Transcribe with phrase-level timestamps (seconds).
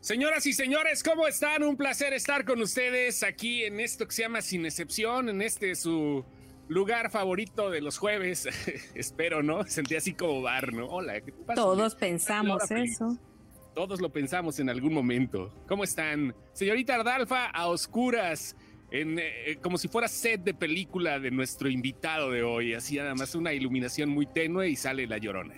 [0.00, 1.62] Señoras y señores, ¿cómo están?
[1.62, 5.74] Un placer estar con ustedes aquí en esto que se llama Sin Excepción, en este
[5.74, 6.24] su
[6.68, 8.48] lugar favorito de los jueves.
[8.94, 9.64] Espero, ¿no?
[9.64, 10.86] Sentí así como bar, ¿no?
[10.86, 11.54] Hola, ¿qué pasa?
[11.54, 13.18] Todos pensamos eso.
[13.74, 15.52] Todos lo pensamos en algún momento.
[15.66, 16.34] ¿Cómo están?
[16.52, 18.54] Señorita Ardalfa, a oscuras,
[18.94, 22.74] en, eh, como si fuera set de película de nuestro invitado de hoy.
[22.74, 25.54] Así nada más una iluminación muy tenue y sale la llorona.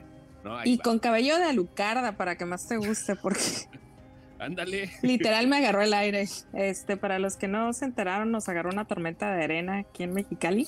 [0.64, 3.40] y con cabello de alucarda para que más te guste, porque
[4.38, 4.90] Ándale.
[5.02, 6.26] Literal me agarró el aire.
[6.54, 10.14] Este, para los que no se enteraron, nos agarró una tormenta de arena aquí en
[10.14, 10.66] Mexicali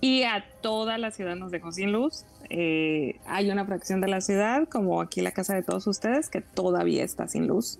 [0.00, 2.24] y a toda la ciudad nos dejó sin luz.
[2.48, 6.40] Eh, hay una fracción de la ciudad, como aquí la casa de todos ustedes, que
[6.40, 7.78] todavía está sin luz.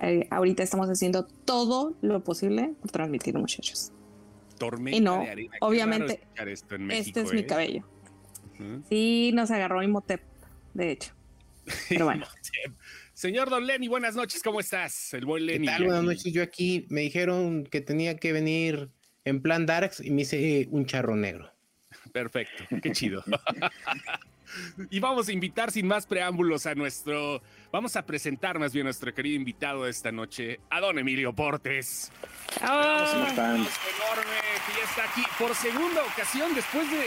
[0.00, 3.92] Eh, ahorita estamos haciendo todo lo posible por transmitir, muchachos.
[4.58, 5.56] Tormenta y no, de arena.
[5.60, 6.20] Obviamente,
[6.90, 7.46] este es mi ¿eh?
[7.46, 7.84] cabello.
[8.88, 10.22] Sí, nos agarró Imhotep,
[10.74, 11.12] de hecho.
[11.88, 12.26] Pero bueno.
[13.14, 15.14] Señor Don Lenny, buenas noches, ¿cómo estás?
[15.14, 15.68] El buen Lenny.
[15.78, 18.90] Buenas noches, yo aquí me dijeron que tenía que venir
[19.24, 21.50] en plan Darks y me hice un charro negro.
[22.12, 23.24] Perfecto, qué chido.
[24.90, 28.88] y vamos a invitar sin más preámbulos a nuestro, vamos a presentar más bien a
[28.88, 32.10] nuestro querido invitado de esta noche, a don Emilio Portes.
[32.60, 33.08] ¡Ah!
[33.12, 33.54] ¿Cómo están?
[33.54, 37.04] enorme que ya está aquí por segunda ocasión después de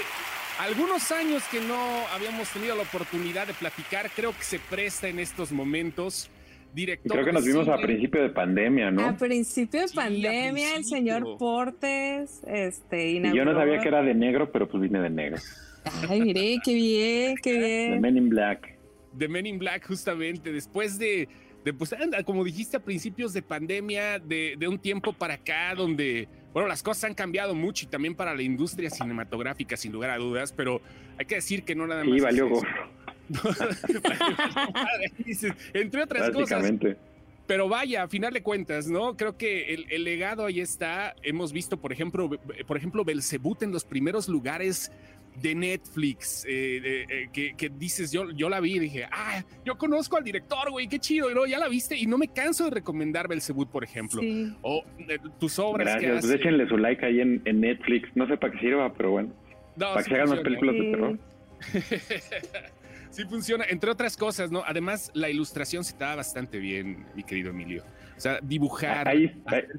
[0.59, 5.20] algunos años que no habíamos tenido la oportunidad de platicar, creo que se presta en
[5.20, 6.30] estos momentos.
[6.73, 9.08] Director creo que nos vimos a principio de pandemia, ¿no?
[9.08, 14.14] A principio de pandemia, el señor Portes, este, Y yo no sabía que era de
[14.14, 15.38] negro, pero pues vine de negro.
[16.09, 17.91] Ay, mire, qué bien, qué bien.
[17.91, 18.77] De Men in Black.
[19.13, 21.27] De Men in Black, justamente, después de,
[21.63, 26.27] de pues, como dijiste, a principios de pandemia, de, de un tiempo para acá, donde
[26.58, 30.17] bueno, las cosas han cambiado mucho y también para la industria cinematográfica, sin lugar a
[30.17, 30.81] dudas, pero
[31.19, 32.17] hay que decir que no nada más.
[32.17, 32.89] Y valió gorro.
[35.75, 36.73] Entre otras cosas.
[37.45, 39.15] Pero vaya, a final de cuentas, ¿no?
[39.15, 41.15] Creo que el, legado ahí está.
[41.21, 42.27] Hemos visto, por ejemplo,
[42.65, 44.92] por ejemplo, Belzebut en los primeros lugares
[45.42, 50.17] de Netflix, eh, eh, que, dices, yo, yo la vi y dije, ah, yo conozco
[50.17, 53.27] al director, güey, qué chido, y ya la viste, y no me canso de recomendar
[53.27, 54.21] Belzebut, por ejemplo,
[54.61, 56.02] o eh, tus obras.
[56.02, 59.33] Gracias, pues échenle su like ahí en, Netflix, no sé para qué sirva, pero bueno,
[59.77, 61.20] para que se hagan más películas de terror.
[63.09, 64.64] sí funciona, entre otras cosas, ¿no?
[64.65, 67.83] Además, la ilustración se está bastante bien, mi querido Emilio.
[68.15, 69.08] O sea, dibujar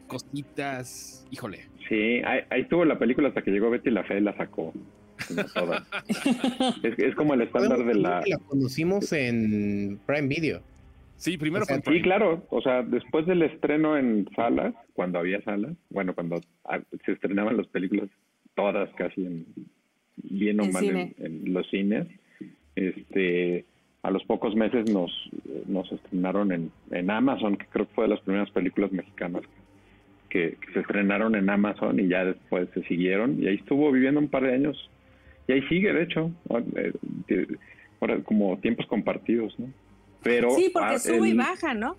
[0.06, 1.68] cositas, híjole.
[1.88, 4.72] Sí, ahí, ahí, tuvo la película hasta que llegó Betty la Fe y la sacó
[6.82, 8.22] es, como el estándar de la...
[8.26, 10.62] La conocimos en Prime Video.
[11.18, 12.46] Sí, primero fue Sí, claro.
[12.50, 16.40] O sea, después del estreno en salas, cuando había salas, bueno, cuando
[17.04, 18.08] se estrenaban las películas,
[18.54, 19.46] todas casi en,
[20.16, 22.06] bien o mal en, los cines,
[22.76, 23.64] este,
[24.02, 25.10] a los pocos meses nos,
[25.66, 29.42] nos estrenaron en, en Amazon, que creo que fue de las primeras películas mexicanas
[30.28, 33.42] que, que, se estrenaron en Amazon y ya después se siguieron.
[33.42, 34.88] Y ahí estuvo viviendo un par de años
[35.48, 36.30] y ahí sigue, de hecho,
[36.76, 37.46] eh,
[38.00, 39.72] ahora como tiempos compartidos, ¿no?
[40.22, 41.96] Pero, sí, porque ah, sube y baja, ¿no?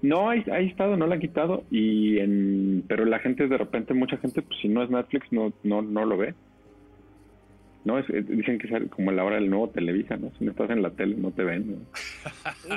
[0.00, 3.92] No, ahí, ha estado, no la han quitado, y en, pero la gente de repente,
[3.92, 6.34] mucha gente, pues si no es Netflix, no, no, no lo ve.
[7.84, 10.32] No, es, eh, dicen que es como la hora del nuevo Televisa, ¿no?
[10.38, 11.86] Si no estás en la tele, no te ven.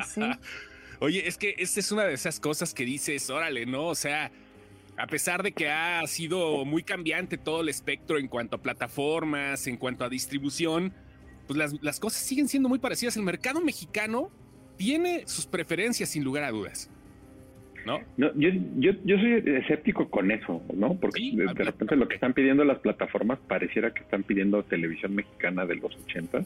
[0.06, 0.22] Sí.
[1.00, 3.86] Oye, es que esta es una de esas cosas que dices, órale, ¿no?
[3.88, 4.32] O sea,
[5.00, 9.66] a pesar de que ha sido muy cambiante todo el espectro en cuanto a plataformas,
[9.68, 10.94] en cuanto a distribución,
[11.48, 13.16] pues las, cosas siguen siendo muy parecidas.
[13.16, 14.30] El mercado mexicano
[14.76, 16.92] tiene sus preferencias sin lugar a dudas.
[17.86, 18.02] ¿No?
[18.18, 20.96] yo, yo, soy escéptico con eso, ¿no?
[20.96, 25.66] Porque de, repente lo que están pidiendo las plataformas pareciera que están pidiendo televisión mexicana
[25.66, 26.44] de los 80.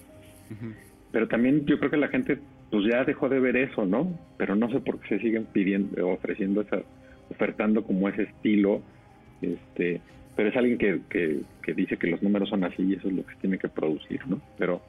[1.11, 2.37] Pero también yo creo que la gente
[2.69, 4.17] pues ya dejó de ver eso, ¿no?
[4.37, 6.83] Pero no sé por qué se siguen pidiendo, ofreciendo esa,
[7.33, 8.81] ofertando como ese estilo,
[9.41, 10.01] este,
[10.35, 13.25] pero es alguien que, que, dice que los números son así y eso es lo
[13.25, 14.41] que tiene que producir, ¿no?
[14.57, 14.81] Pero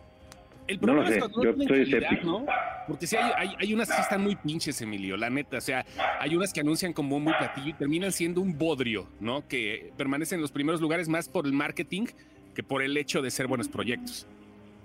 [0.67, 2.27] el problema no sé, es yo estoy escéptico.
[2.27, 2.47] ¿no?
[2.89, 5.59] Porque sí hay, hay, unas que están muy pinches, Emilio, la neta.
[5.59, 5.85] O sea,
[6.21, 9.47] hay unas que anuncian como muy platillo y terminan siendo un bodrio, ¿no?
[9.47, 12.07] Que permanecen en los primeros lugares más por el marketing
[12.55, 14.27] que por el hecho de ser buenos proyectos.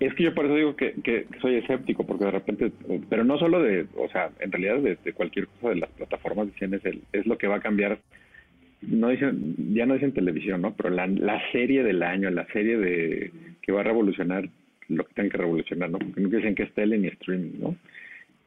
[0.00, 2.72] Es que yo por eso digo que, soy escéptico, porque de repente,
[3.10, 6.72] pero no solo de, o sea, en realidad de, cualquier cosa de las plataformas dicen
[6.72, 7.98] es, el, es lo que va a cambiar.
[8.80, 10.74] No dicen, ya no dicen televisión, ¿no?
[10.74, 13.30] Pero la, serie del año, la serie de
[13.60, 14.48] que va a revolucionar
[14.88, 15.98] lo que tienen que revolucionar, ¿no?
[15.98, 17.76] Porque no dicen que es tele ni streaming, ¿no?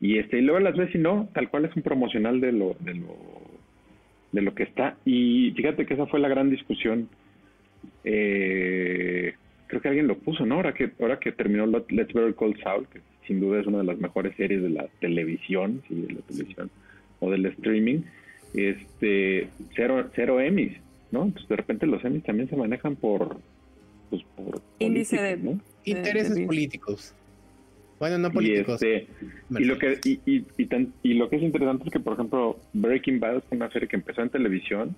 [0.02, 2.76] Y este, y luego las ves y no, tal cual es un promocional de lo,
[2.80, 3.16] de lo,
[4.32, 4.98] de lo que está.
[5.06, 7.08] Y fíjate que esa fue la gran discusión
[8.04, 9.36] eh,
[9.74, 10.56] creo que alguien lo puso, ¿no?
[10.56, 13.86] Ahora que, ahora que terminó Let's Better Call Saul, que sin duda es una de
[13.86, 16.70] las mejores series de la televisión, sí, de la televisión
[17.20, 18.02] o del streaming,
[18.54, 20.74] este, cero, cero Emmys,
[21.12, 21.24] ¿no?
[21.24, 23.38] Entonces de repente los Emmys también se manejan por,
[24.12, 27.16] pues, por índice de intereses políticos.
[28.00, 28.84] Bueno, no políticos.
[28.84, 29.08] Y, este,
[29.50, 30.46] y lo que y, y,
[31.04, 33.96] y, lo que es interesante es que, por ejemplo, Breaking Bad es una serie que
[33.96, 34.96] empezó en televisión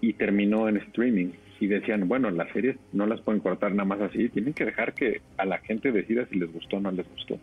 [0.00, 1.30] y terminó en streaming.
[1.62, 4.94] Y decían, bueno, las series no las pueden cortar nada más así, tienen que dejar
[4.94, 7.38] que a la gente decida si les gustó o no les gustó.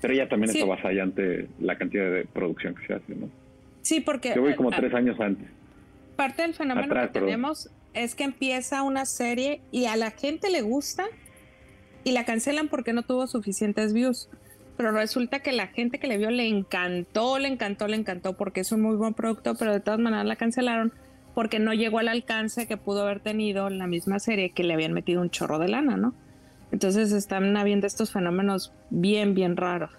[0.00, 0.62] Pero ya también sí.
[1.00, 3.28] ante la cantidad de producción que se hace, ¿no?
[3.82, 4.32] Sí, porque...
[4.32, 5.48] Yo voy como tres años antes.
[6.14, 10.62] Parte del fenómeno que tenemos es que empieza una serie y a la gente le
[10.62, 11.06] gusta
[12.04, 14.30] y la cancelan porque no tuvo suficientes views.
[14.76, 18.60] Pero resulta que la gente que le vio le encantó, le encantó, le encantó porque
[18.60, 20.92] es un muy buen producto, pero de todas maneras la cancelaron
[21.38, 24.92] porque no llegó al alcance que pudo haber tenido la misma serie que le habían
[24.92, 26.12] metido un chorro de lana, ¿no?
[26.72, 29.92] Entonces están habiendo estos fenómenos bien, bien raros.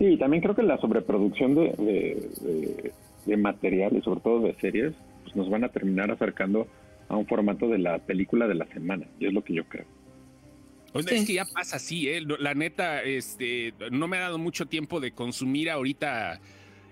[0.00, 2.92] Sí, también creo que la sobreproducción de, de,
[3.24, 6.66] de, materiales, sobre todo de series, pues nos van a terminar acercando
[7.08, 9.86] a un formato de la película de la semana, y es lo que yo creo.
[10.92, 12.20] Es que ya pasa así, ¿eh?
[12.40, 16.40] La neta, este, no me ha dado mucho tiempo de consumir ahorita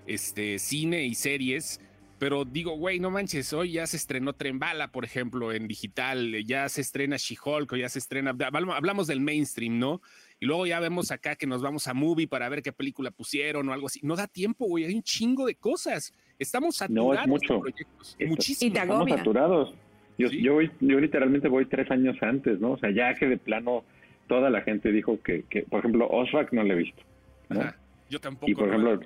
[0.07, 1.81] este, cine y series,
[2.19, 6.67] pero digo, güey, no manches, hoy ya se estrenó Trembala, por ejemplo, en digital, ya
[6.67, 10.01] se estrena She-Hulk, ya se estrena, hablamos del mainstream, ¿no?
[10.39, 13.69] Y luego ya vemos acá que nos vamos a Movie para ver qué película pusieron
[13.69, 13.99] o algo así.
[14.03, 16.13] No da tiempo, güey, hay un chingo de cosas.
[16.37, 17.53] Estamos saturados no, es mucho.
[17.55, 18.17] de proyectos.
[18.27, 18.75] Muchísimo.
[18.75, 19.73] Estamos saturados.
[20.17, 22.71] Yo, yo, yo literalmente voy tres años antes, ¿no?
[22.71, 23.85] O sea, ya que de plano
[24.27, 27.01] toda la gente dijo que, que por ejemplo, Osrak no lo he visto.
[27.49, 27.77] Ajá,
[28.09, 28.51] yo tampoco.
[28.51, 28.99] Y por ejemplo,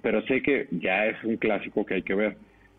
[0.00, 2.36] pero sé que ya es un clásico que hay que ver.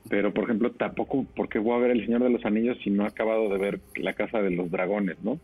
[0.10, 2.89] Pero, por ejemplo, tampoco, ¿por qué voy a ver El Señor de los Anillos si
[2.89, 5.39] no he acabado de ver La Casa de los Dragones, no?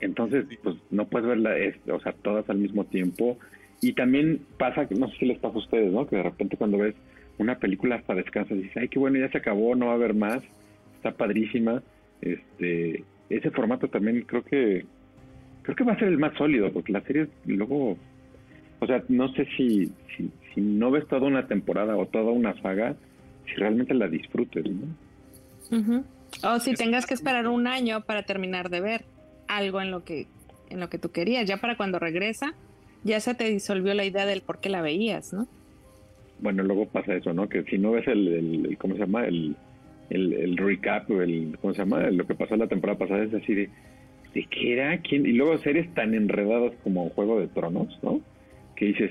[0.00, 1.54] Entonces, pues no puedes verla,
[1.92, 3.38] o sea, todas al mismo tiempo.
[3.80, 6.06] Y también pasa, no sé si les pasa a ustedes, ¿no?
[6.06, 6.94] Que de repente cuando ves
[7.38, 9.96] una película hasta descansas y dices, ay, qué bueno, ya se acabó, no va a
[9.96, 10.42] haber más,
[10.96, 11.82] está padrísima.
[12.22, 14.86] Este, ese formato también creo que
[15.62, 17.98] creo que va a ser el más sólido, porque la serie luego
[18.80, 22.94] o sea, no sé si, si, no ves toda una temporada o toda una saga,
[23.46, 26.04] si realmente la disfrutes, ¿no?
[26.42, 29.04] O si tengas que esperar un año para terminar de ver
[29.48, 30.26] algo en lo que
[30.70, 32.54] en lo que tú querías, ya para cuando regresa,
[33.04, 35.46] ya se te disolvió la idea del por qué la veías, ¿no?
[36.40, 37.48] Bueno, luego pasa eso, ¿no?
[37.48, 39.26] Que si no ves el, el, ¿cómo se llama?
[39.26, 39.56] El,
[40.10, 42.10] el, recap o el, ¿cómo se llama?
[42.10, 43.70] Lo que pasó la temporada pasada es así de,
[44.34, 44.98] ¿de qué era?
[44.98, 45.26] ¿Quién?
[45.26, 48.20] Y luego series tan enredadas como Juego de Tronos, ¿no?
[48.74, 49.10] Que dices,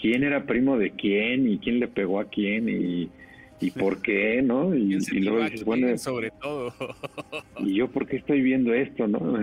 [0.00, 3.10] ¿quién era primo de quién y quién le pegó a quién y,
[3.60, 4.74] y por qué, ¿no?
[4.74, 6.72] Y, luego dices, bueno, sobre todo.
[7.58, 9.40] ¿Y yo por qué estoy viendo esto, no?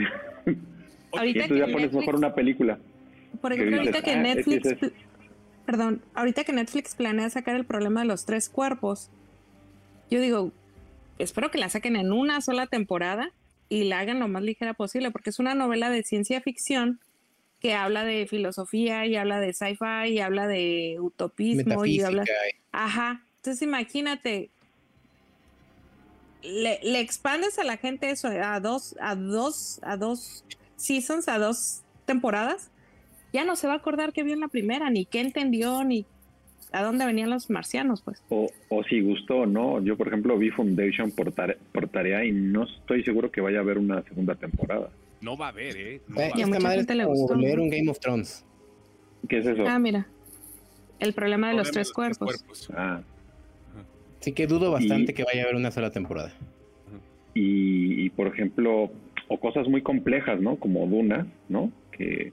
[1.11, 2.79] ahorita y ya pones mejor una película.
[3.41, 4.75] Por ejemplo, ahorita que ah, Netflix,
[5.65, 9.09] perdón, ahorita que Netflix planea sacar el problema de los tres cuerpos,
[10.09, 10.51] yo digo,
[11.19, 13.31] espero que la saquen en una sola temporada
[13.67, 16.99] y la hagan lo más ligera posible, porque es una novela de ciencia ficción
[17.65, 22.23] que habla de filosofía y habla de sci-fi y habla de utopismo y habla...
[22.71, 24.51] Ajá, entonces imagínate,
[26.43, 30.45] le, le, expandes a la gente eso a dos, a dos, a dos
[30.75, 32.69] seasons, a dos temporadas,
[33.33, 36.05] ya no se va a acordar qué vio en la primera, ni qué entendió, ni
[36.71, 38.21] a dónde venían los marcianos, pues.
[38.29, 39.81] O, o si gustó o no.
[39.81, 43.61] Yo, por ejemplo, vi Foundation por, por tarea y no estoy seguro que vaya a
[43.61, 44.91] haber una segunda temporada.
[45.25, 46.01] No va a haber, ¿eh?
[46.07, 48.45] No eh, esta madre es como leer un Game of Thrones.
[49.27, 49.65] ¿Qué es eso?
[49.67, 50.05] Ah, mira.
[50.99, 52.69] El problema de los, tres, cuerpos.
[52.75, 53.01] Ah.
[54.19, 56.31] Sí que dudo bastante que vaya a haber una sola temporada.
[57.33, 58.91] Y, por ejemplo,
[59.27, 60.57] o cosas muy complejas, ¿no?
[60.57, 61.71] Como Duna, ¿no?
[61.91, 62.31] Que,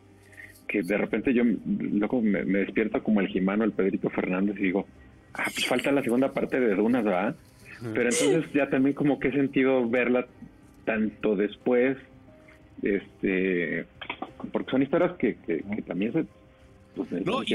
[0.68, 4.86] que de repente yo loco, me, despierto como el Jimano, el Pedrito Fernández y digo,
[5.32, 7.36] ah, pues falta la segunda parte de Dunas, ¿verdad?
[7.94, 10.26] Pero entonces ya también como qué sentido verla
[10.84, 11.96] tanto después
[12.82, 13.86] este
[14.52, 16.24] porque son historias que, que, también se
[16.94, 17.54] pues, no, y,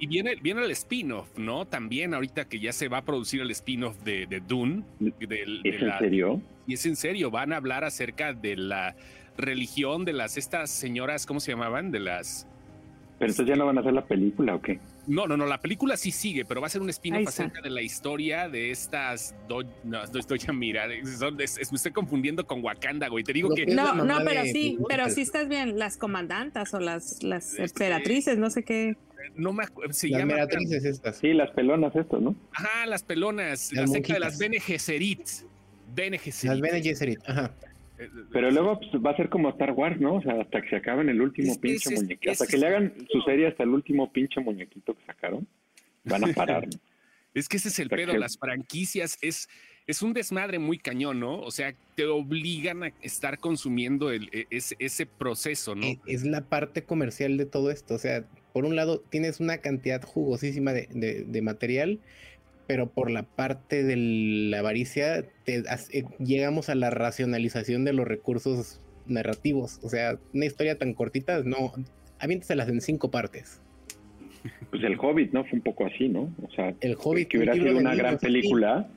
[0.00, 1.66] y, viene, viene el spin-off, ¿no?
[1.66, 4.82] También ahorita que ya se va a producir el spin-off de, de, Dune.
[5.62, 6.40] ¿Es en serio?
[6.66, 8.96] Y es en serio, van a hablar acerca de la
[9.38, 11.92] religión de las, estas señoras, ¿cómo se llamaban?
[11.92, 12.48] De las...
[13.20, 14.80] ¿Pero entonces ya no van a hacer la película o qué?
[15.06, 17.70] No, no, no, la película sí sigue, pero va a ser un spin-off acerca de
[17.70, 19.34] la historia de estas.
[19.48, 23.22] Do, no, estoy ya mira, me estoy confundiendo con Wakanda, güey.
[23.22, 23.66] Te digo que.
[23.66, 25.78] No, no, pero sí, pero sí estás bien.
[25.78, 28.96] Las comandantas o las, las este, emperatrices, no sé qué.
[29.34, 29.90] No me acuerdo.
[29.90, 31.16] las emperatrices estas.
[31.18, 32.34] Sí, las pelonas, esto, ¿no?
[32.52, 33.72] Ajá, las pelonas.
[33.72, 35.20] la secta de las Bene Gesserit.
[35.94, 36.52] Bene Gesserit.
[36.52, 37.54] Las Bene Gesserit, ajá.
[38.32, 40.16] Pero luego pues, va a ser como Star Wars, ¿no?
[40.16, 42.30] O sea, hasta que se acaben el último pinche muñequito.
[42.30, 45.46] hasta que le hagan su serie hasta el último pinche muñequito que sacaron,
[46.04, 46.66] van a parar.
[47.34, 48.16] es que ese es el pedo.
[48.16, 49.48] Las franquicias es,
[49.86, 51.40] es un desmadre muy cañón, ¿no?
[51.40, 55.86] O sea, te obligan a estar consumiendo el, e, ese, ese proceso, ¿no?
[55.86, 57.94] E, es la parte comercial de todo esto.
[57.94, 62.00] O sea, por un lado, tienes una cantidad jugosísima de, de material
[62.66, 68.06] pero por la parte de la avaricia te, eh, llegamos a la racionalización de los
[68.06, 69.80] recursos narrativos.
[69.82, 71.72] O sea, una historia tan cortita, no,
[72.20, 73.60] las en cinco partes.
[74.70, 75.44] Pues el Hobbit, ¿no?
[75.44, 76.32] Fue un poco así, ¿no?
[76.42, 78.88] O sea, el Hobbit, que hubiera sido una gran película,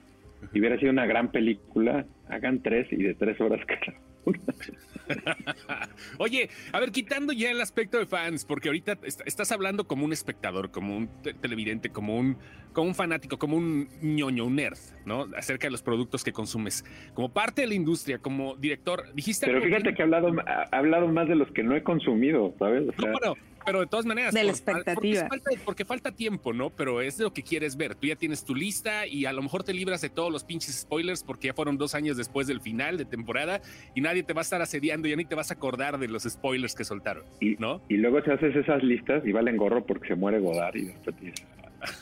[0.54, 3.94] y hubiera sido una gran película, hagan tres y de tres horas cada
[6.18, 10.14] Oye, a ver, quitando ya el aspecto de fans, porque ahorita estás hablando como un
[10.14, 11.10] espectador, como un
[11.42, 12.38] televidente, como un,
[12.74, 15.28] como un fanático, como un ñoño, un nerd, ¿no?
[15.36, 16.86] Acerca de los productos que consumes.
[17.14, 19.46] Como parte de la industria, como director, dijiste...
[19.46, 20.32] Pero fíjate que, he hablado,
[20.72, 22.88] hablado más de los que no he consumido, ¿sabes?
[22.90, 23.36] O
[23.66, 24.34] pero de todas maneras.
[24.34, 25.28] De la expectativa.
[25.66, 26.70] Porque falta, tiempo, ¿no?
[26.70, 27.96] Pero es lo que quieres ver.
[27.96, 30.82] Tú ya tienes tu lista y a lo mejor te libras de todos los pinches
[30.82, 33.62] spoilers porque ya fueron dos años después del final de temporada
[33.96, 36.24] y nadie te va a estar asediando, ya ni te vas a acordar de los
[36.24, 37.24] spoilers que soltaron,
[37.60, 37.82] ¿no?
[37.90, 40.94] Y luego te haces esas listas y valen gorro porque se muere Godard y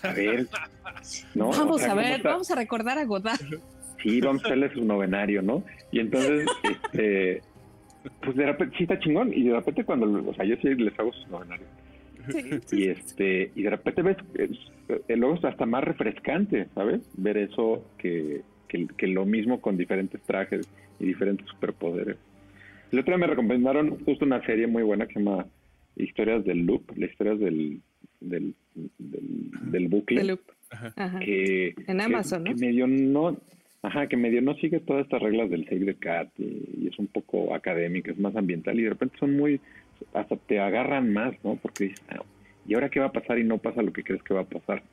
[0.03, 0.47] a ver,
[1.35, 1.51] ¿no?
[1.51, 3.39] Vamos a ver, vamos a recordar a Godard.
[4.01, 5.63] Sí, vamos a hacerle su novenario, ¿no?
[5.91, 6.47] Y entonces,
[6.93, 7.41] este
[8.21, 10.97] pues de repente sí está chingón y de repente cuando, o sea, yo sí les
[10.99, 11.67] hago sus novenarios.
[12.71, 14.17] Y este y de repente ves
[15.07, 17.01] el luego es hasta más refrescante, ¿sabes?
[17.15, 20.67] Ver eso que, que, lo mismo con diferentes trajes
[20.99, 22.17] y diferentes superpoderes.
[22.91, 25.45] El otro día me recomendaron justo una serie muy buena que se llama
[25.95, 27.81] Historias del Loop, las historias del
[28.19, 28.55] del,
[28.97, 30.23] del, bucle.
[30.23, 30.41] loop.
[31.19, 32.55] Que, en Amazon, ¿no?
[32.55, 33.37] Que medio no,
[33.87, 37.07] Ajá, que medio no sigue todas estas reglas del Save the Cat y, es un
[37.07, 39.61] poco académico, es más ambiental y de repente son muy,
[40.13, 41.55] hasta te agarran más, ¿no?
[41.55, 42.21] Porque dices, ah,
[42.67, 43.39] ¿y ahora qué va a pasar?
[43.39, 44.83] Y no pasa lo que crees que va a pasar.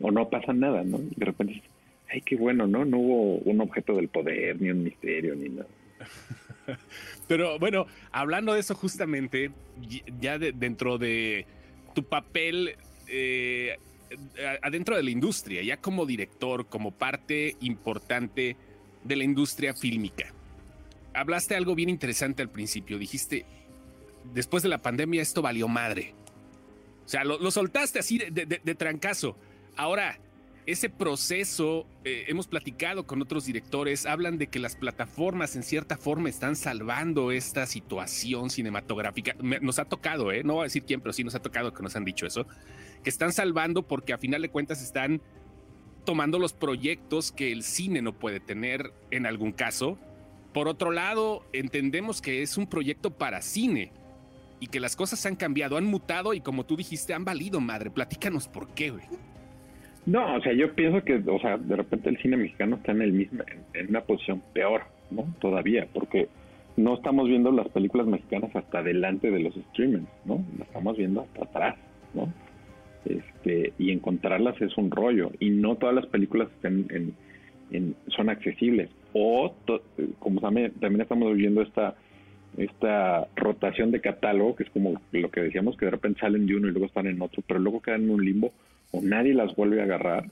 [0.00, 0.98] O no pasa nada, ¿no?
[0.98, 1.68] Y de repente dices,
[2.10, 2.86] ay, qué bueno, ¿no?
[2.86, 5.68] No hubo un objeto del poder, ni un misterio, ni nada.
[7.28, 9.50] Pero bueno, hablando de eso justamente,
[10.22, 11.44] ya dentro de
[11.94, 12.76] tu papel
[13.08, 13.76] eh,
[14.62, 18.56] adentro de la industria, ya como director, como parte importante
[19.04, 20.32] de la industria fílmica.
[21.14, 23.44] Hablaste algo bien interesante al principio, dijiste,
[24.34, 26.14] después de la pandemia esto valió madre.
[27.04, 29.36] O sea, lo, soltaste así de, trancazo.
[29.76, 30.18] Ahora,
[30.70, 35.96] ese proceso, eh, hemos platicado con otros directores, hablan de que las plataformas en cierta
[35.96, 39.34] forma están salvando esta situación cinematográfica.
[39.62, 40.42] nos ha tocado, ¿eh?
[40.44, 42.46] no voy a decir quién, pero sí nos ha tocado que nos han dicho eso
[43.02, 45.20] que están salvando porque a final de cuentas están
[46.04, 49.98] tomando los proyectos que el cine no puede tener en algún caso.
[50.52, 53.92] Por otro lado, entendemos que es un proyecto para cine
[54.60, 57.90] y que las cosas han cambiado, han mutado y como tú dijiste, han valido madre.
[57.90, 59.04] Platícanos por qué, güey.
[60.08, 63.02] No, o sea, yo pienso que, o sea, de repente el cine mexicano está en
[63.02, 63.42] el mismo,
[63.74, 65.26] en, una posición peor, ¿no?
[65.40, 66.28] Todavía, porque
[66.76, 70.44] no estamos viendo las películas mexicanas hasta delante de los streamers, ¿no?
[70.58, 71.76] Las estamos viendo hasta atrás,
[72.14, 72.32] ¿no?
[73.04, 77.14] este, y encontrarlas es un rollo y no todas las películas estén
[77.70, 79.54] en, son accesibles o
[80.18, 81.94] como también, también estamos viviendo esta
[82.56, 86.56] esta rotación de catálogo que es como lo que decíamos que de repente salen de
[86.56, 88.52] uno y luego están en otro pero luego quedan en un limbo
[88.90, 90.24] o nadie las vuelve a agarrar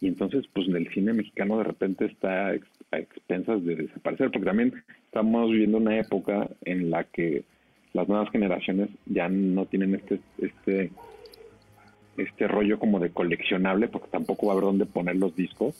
[0.00, 4.74] y entonces pues el cine mexicano de repente está a expensas de desaparecer porque también
[5.06, 7.44] estamos viviendo una época en la que
[7.92, 10.90] las nuevas generaciones ya no tienen este este
[12.16, 15.74] este rollo como de coleccionable, porque tampoco va a haber dónde poner los discos.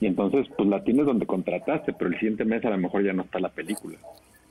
[0.00, 3.12] Y entonces, pues la tienes donde contrataste, pero el siguiente mes a lo mejor ya
[3.12, 3.98] no está la película.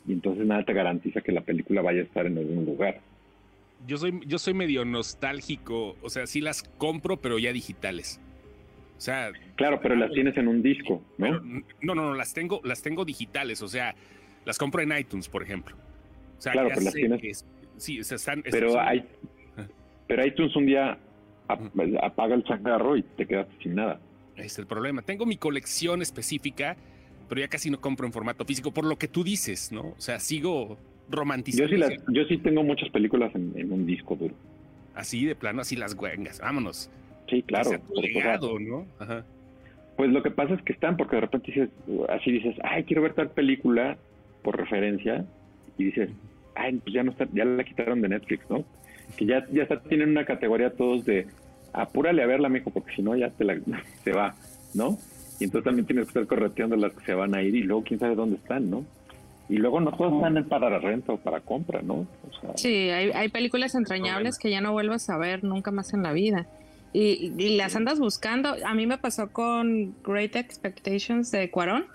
[0.06, 3.00] Y entonces nada te garantiza que la película vaya a estar en algún lugar.
[3.86, 8.20] Yo soy, yo soy medio nostálgico, o sea, sí las compro, pero ya digitales.
[8.98, 9.32] O sea.
[9.56, 11.40] Claro, pero las tienes en un disco, ¿no?
[11.40, 13.96] no, no, no, las tengo, las tengo digitales, o sea,
[14.46, 15.76] las compro en iTunes, por ejemplo.
[16.38, 17.46] O sea, claro, pero las tienes.
[17.78, 18.44] sí, están.
[18.44, 19.06] Pero hay,
[20.08, 20.98] pero iTunes un día
[22.02, 24.00] apaga el changarro y te quedas sin nada.
[24.36, 25.02] Es el problema.
[25.02, 26.78] Tengo mi colección específica,
[27.28, 29.90] pero ya casi no compro en formato físico, por lo que tú dices, ¿no?
[29.90, 30.78] O sea, sigo
[31.10, 31.76] romantizando.
[31.76, 34.34] Yo sí, yo sí tengo muchas películas en, un disco duro.
[34.96, 36.40] Así de plano, así las huengas.
[36.40, 36.90] Vámonos.
[37.30, 37.72] Sí, claro.
[38.60, 38.86] ¿no?
[39.96, 41.70] Pues lo que pasa es que están, porque de repente dices,
[42.10, 43.98] así dices, ay, quiero ver tal película
[44.44, 45.26] por referencia,
[45.78, 46.10] y dices,
[46.56, 48.64] ay, pues ya no está, ya la quitaron de Netflix, ¿no?
[49.16, 51.28] que ya, ya está, tienen una categoría todos de
[51.74, 53.60] apúrale a verla, mijo, porque si no ya te la,
[54.04, 54.36] se va,
[54.74, 54.98] ¿no?
[55.40, 57.84] Y entonces también tienes que estar correteando las que se van a ir y luego
[57.84, 58.86] quién sabe dónde están, ¿no?
[59.50, 62.06] Y luego no todos están para renta o para compra, ¿no?
[62.56, 66.12] sí, hay, hay películas entrañables que ya no vuelves a ver nunca más en la
[66.12, 66.48] vida.
[66.94, 68.56] Y, las andas buscando.
[68.66, 71.86] A mí me pasó con Great Expectations de Cuarón.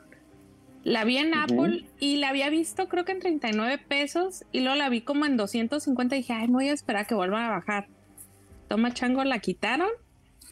[0.84, 4.76] La vi en Apple y la había visto creo que en 39 pesos y luego
[4.76, 7.50] la vi como en 250 y dije, ay, voy a esperar a que vuelvan a
[7.50, 7.86] bajar.
[8.68, 9.90] Toma chango, la quitaron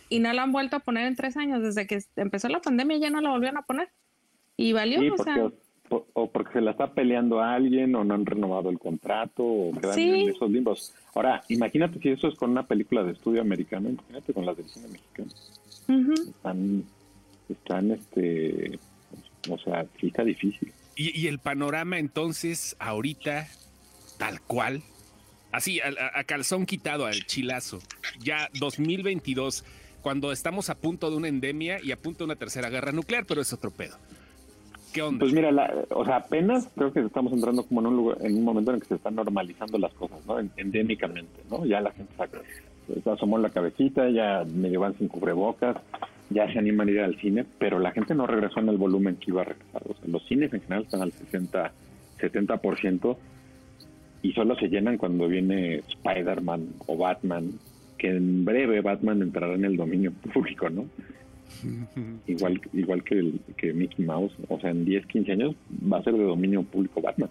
[0.09, 1.63] y no la han vuelto a poner en tres años.
[1.63, 3.91] Desde que empezó la pandemia ya no la volvieron a poner.
[4.57, 5.51] Y valió, o sea
[5.91, 9.73] o porque se la está peleando a alguien o no han renovado el contrato o
[9.73, 10.95] quedan en esos limbos.
[11.15, 14.69] Ahora, imagínate si eso es con una película de estudio americano, imagínate con las del
[14.69, 15.31] cine mexicano.
[16.29, 16.85] Están,
[17.49, 18.79] están, este,
[19.49, 20.73] o sea, sí está difícil.
[20.97, 23.49] Y, el panorama entonces, ahorita,
[24.19, 24.83] tal cual,
[25.51, 27.81] así, a, calzón quitado, al chilazo,
[28.21, 29.65] ya 2022,
[30.03, 33.25] cuando estamos a punto de una endemia y a punto de una tercera guerra nuclear,
[33.25, 33.97] pero es otro pedo.
[35.19, 35.51] Pues mira,
[35.91, 38.77] o sea, apenas creo que estamos entrando como en un lugar, en un momento en
[38.77, 40.39] el que se están normalizando las cosas, ¿no?
[40.57, 41.65] Endémicamente, ¿no?
[41.65, 42.13] Ya la gente
[43.11, 45.77] asomó la cabecita, ya medio van sin cubrebocas,
[46.31, 49.17] ya se animan a ir al cine, pero la gente no regresó en el volumen
[49.17, 49.83] que iba a regresar.
[49.89, 51.73] O sea, los cines en general están al 60,
[52.21, 53.17] 70%
[54.23, 57.53] y solo se llenan cuando viene Spider-Man o Batman,
[57.97, 60.87] que en breve Batman entrará en el dominio público, ¿no?
[62.27, 65.55] igual igual que, el, que Mickey Mouse, o sea, en 10, 15 años
[65.93, 67.31] va a ser de dominio público Batman.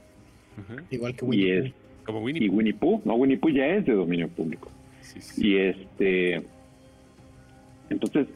[0.92, 1.74] Igual que Winnie y Pooh.
[2.06, 4.70] Como Winnie y Winnie Pooh, no, Winnie Pooh ya es de dominio público.
[5.38, 6.44] Y este,
[7.90, 8.28] entonces,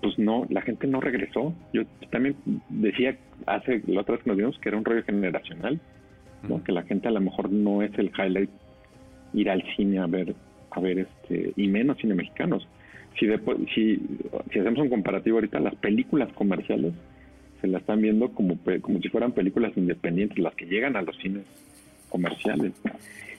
[0.00, 1.54] pues no, la gente no regresó.
[1.72, 2.36] Yo también
[2.68, 3.16] decía
[3.46, 5.80] hace la otra vez que nos vimos que era un rollo generacional,
[6.48, 6.62] ¿no?
[6.62, 8.50] Que la gente a lo mejor no es el highlight
[9.34, 10.34] ir al cine a ver,
[10.70, 12.66] a ver este, y menos cine mexicanos
[13.18, 13.26] si,
[13.74, 14.00] si,
[14.52, 16.94] si hacemos un comparativo ahorita, las películas comerciales
[17.60, 21.16] se las están viendo como, como si fueran películas independientes, las que llegan a los
[21.18, 21.44] cines
[22.08, 22.72] comerciales.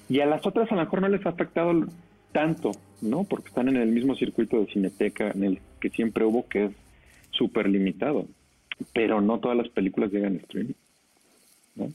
[0.09, 1.87] Y a las otras a lo mejor no les ha afectado
[2.31, 3.23] tanto, ¿no?
[3.23, 6.71] Porque están en el mismo circuito de cineteca en el que siempre hubo, que es
[7.31, 8.27] súper limitado.
[8.93, 10.73] Pero no todas las películas llegan a streaming,
[11.75, 11.89] ¿no?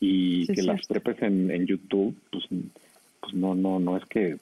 [0.00, 2.44] Y que las trepes en, en YouTube, pues,
[3.20, 4.36] pues no, no, no es que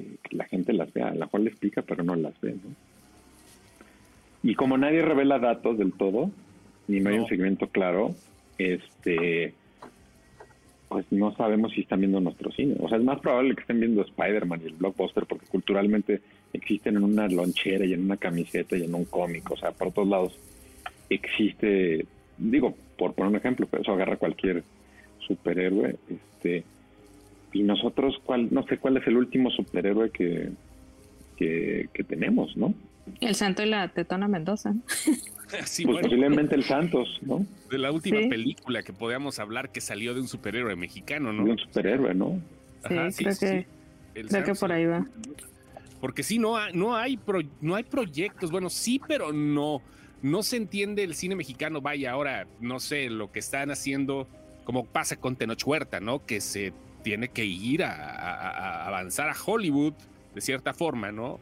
[0.00, 1.08] que, la gente las vea.
[1.08, 2.52] A lo mejor les pica, pero no las ve.
[2.52, 2.74] ¿no?
[4.42, 6.30] Y como nadie revela datos del todo,
[6.88, 8.14] ni no, hay un seguimiento claro,
[8.58, 9.54] este
[10.88, 12.76] pues no sabemos si están viendo nuestro cine.
[12.78, 16.20] O sea, es más probable que estén viendo Spider-Man y el blockbuster porque culturalmente
[16.52, 19.50] existen en una lonchera y en una camiseta y en un cómic.
[19.50, 20.38] O sea, por todos lados
[21.10, 22.06] existe,
[22.38, 24.62] digo, por poner un ejemplo, pero eso agarra cualquier
[25.18, 25.96] superhéroe.
[26.08, 26.62] Este,
[27.54, 30.50] y nosotros, cuál, no sé cuál es el último superhéroe que,
[31.36, 32.74] que, tenemos, ¿no?
[33.20, 34.74] El Santo y la Tetona Mendoza.
[35.66, 37.46] Sí, pues posiblemente el Santos, ¿no?
[37.70, 41.44] De la última película que podíamos hablar que salió de un superhéroe mexicano, ¿no?
[41.44, 42.40] De un superhéroe, ¿no?
[43.10, 43.66] sí, creo, que,
[44.26, 45.06] creo que por ahí va.
[46.00, 47.20] Porque sí, no, no, hay
[47.60, 49.80] no hay proyectos, bueno, sí, pero no.
[50.22, 54.26] No se entiende el cine mexicano, vaya, ahora, no sé, lo que están haciendo,
[54.64, 56.24] como pasa con Tenoch Huerta, ¿no?
[56.24, 56.72] Que se
[57.04, 59.92] tiene que ir a, avanzar a Hollywood
[60.34, 61.38] de cierta forma, ¿no?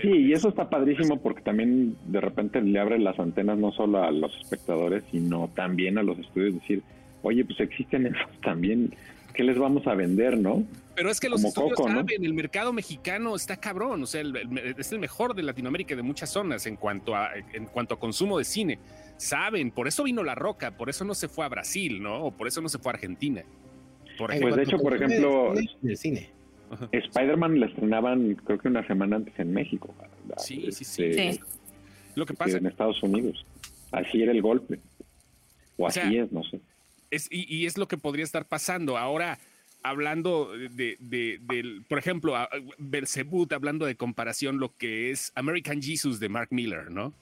[0.00, 4.02] Sí, y eso está padrísimo porque también de repente le abre las antenas no solo
[4.02, 6.82] a los espectadores, sino también a los estudios, decir,
[7.22, 8.94] oye, pues existen esos también,
[9.34, 10.64] ¿qué les vamos a vender, no?
[10.94, 14.22] Pero es que los estudios saben, el mercado mexicano está cabrón, o sea,
[14.78, 17.98] es el mejor de Latinoamérica y de muchas zonas en cuanto a en cuanto a
[17.98, 18.78] consumo de cine.
[19.16, 22.26] Saben, por eso vino La Roca, por eso no se fue a Brasil, ¿no?
[22.26, 23.44] O por eso no se fue a Argentina
[24.18, 25.54] pues de hecho, por ejemplo,
[25.94, 26.30] cine.
[26.92, 29.94] Spider-Man la estrenaban creo que una semana antes en México.
[30.38, 31.40] Sí, sí, este, sí,
[32.14, 33.44] Lo que pasa en Estados Unidos.
[33.92, 34.80] Así era el golpe.
[35.76, 36.60] O así es, no sé.
[37.10, 38.96] Es, y, es lo que podría estar pasando.
[38.96, 39.38] Ahora,
[39.82, 42.34] hablando de, del, por ejemplo,
[42.78, 47.12] Belzebut, hablando de comparación, lo que es American Jesus de Mark Miller, ¿no?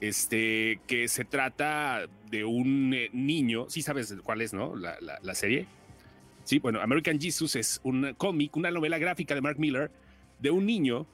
[0.00, 4.74] Este, que se trata de un eh, niño, sí sabes cuál es, ¿no?
[4.74, 5.66] La, la serie.
[6.52, 9.90] Sí, bueno, American Jesus es un cómic, una novela gráfica de Mark Miller
[10.38, 11.06] de un niño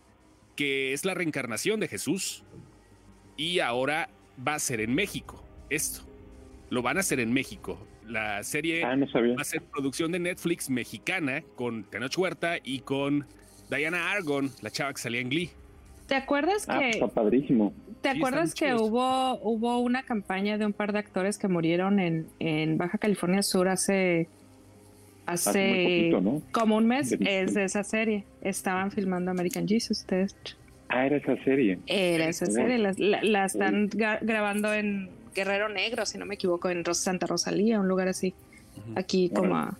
[0.57, 2.43] que es la reencarnación de Jesús
[3.37, 4.09] y ahora
[4.45, 5.45] va a ser en México.
[5.71, 6.01] Esto
[6.71, 7.79] lo van a hacer en México.
[8.05, 13.25] La serie ah, va a ser producción de Netflix mexicana con Tenoch Huerta y con
[13.71, 15.51] Diana Argon, la chava que salía en Glee.
[16.09, 17.73] ¿Te acuerdas ah, que está padrísimo?
[18.01, 22.27] ¿Te acuerdas que hubo hubo una campaña de un par de actores que murieron en,
[22.41, 24.29] en Baja California Sur hace
[25.29, 26.11] hace,
[26.53, 28.25] como un mes es de esa serie.
[28.41, 30.05] Estaban filmando American Jesus,
[30.91, 31.79] Ah, era esa serie.
[31.87, 32.79] Era esa serie.
[32.79, 38.09] La, están grabando en Guerrero Negro, si no me equivoco, en Santa Rosalía, un lugar
[38.09, 38.35] así,
[38.97, 39.79] aquí como a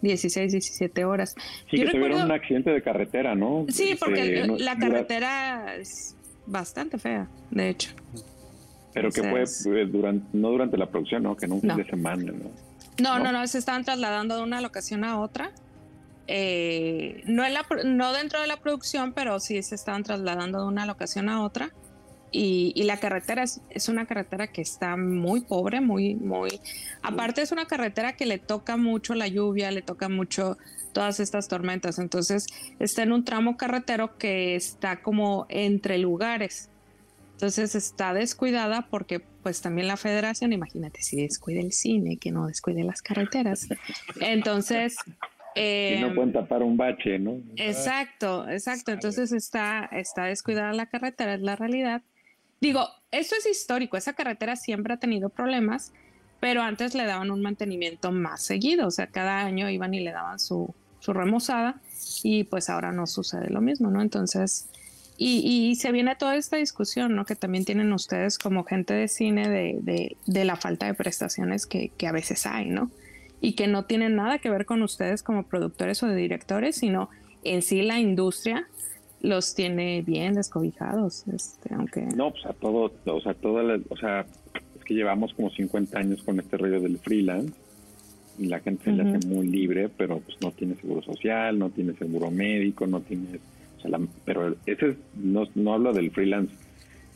[0.00, 1.34] 16, 17 horas.
[1.70, 3.66] Sí, que tuvieron un accidente de carretera, ¿no?
[3.68, 7.90] Sí, este, porque la carretera es bastante fea, de hecho.
[8.94, 11.36] Pero que fue eh, durante, no durante la producción, ¿no?
[11.36, 12.65] Que no un fin de semana, ¿no?
[13.00, 15.52] No, no, no, se estaban trasladando de una locación a otra.
[16.28, 20.66] Eh, no, en la, no dentro de la producción, pero sí se estaban trasladando de
[20.66, 21.70] una locación a otra.
[22.32, 26.60] Y, la carretera es, es, una carretera que está muy pobre, muy, muy...
[27.00, 30.58] Aparte es una carretera que le toca mucho la lluvia, le toca mucho
[30.92, 31.98] todas estas tormentas.
[31.98, 32.46] Entonces
[32.78, 36.68] está en un tramo carretero que está como entre lugares.
[37.36, 42.46] Entonces está descuidada porque pues también la federación, imagínate, si descuida el cine, que no
[42.46, 43.68] descuide las carreteras.
[44.20, 44.96] Entonces...
[45.58, 47.40] Eh, no pueden tapar un bache, ¿no?
[47.56, 48.92] Exacto, exacto.
[48.92, 52.02] Entonces está, está descuidada la carretera, es la realidad.
[52.60, 55.94] Digo, esto es histórico, esa carretera siempre ha tenido problemas,
[56.40, 60.12] pero antes le daban un mantenimiento más seguido, o sea, cada año iban y le
[60.12, 61.80] daban su, su remozada
[62.22, 64.02] y pues ahora no sucede lo mismo, ¿no?
[64.02, 64.68] Entonces,
[65.18, 67.24] y, se viene toda esta discusión, ¿no?
[67.24, 71.90] Que también tienen ustedes como gente de cine de, de, la falta de prestaciones que,
[71.96, 72.90] que, a veces hay, ¿no?
[73.40, 77.08] Y que no tienen nada que ver con ustedes como productores o de directores, sino
[77.44, 78.66] en sí la industria
[79.22, 82.02] los tiene bien descobijados, este, aunque...
[82.02, 84.26] No, pues a todo, o sea, toda o sea,
[84.76, 87.52] es que llevamos como 50 años con este rollo del freelance
[88.38, 91.70] y la gente se le hace muy libre, pero pues no tiene seguro social, no
[91.70, 93.40] tiene seguro médico, no tiene
[94.24, 96.52] pero ese no, no hablo del freelance.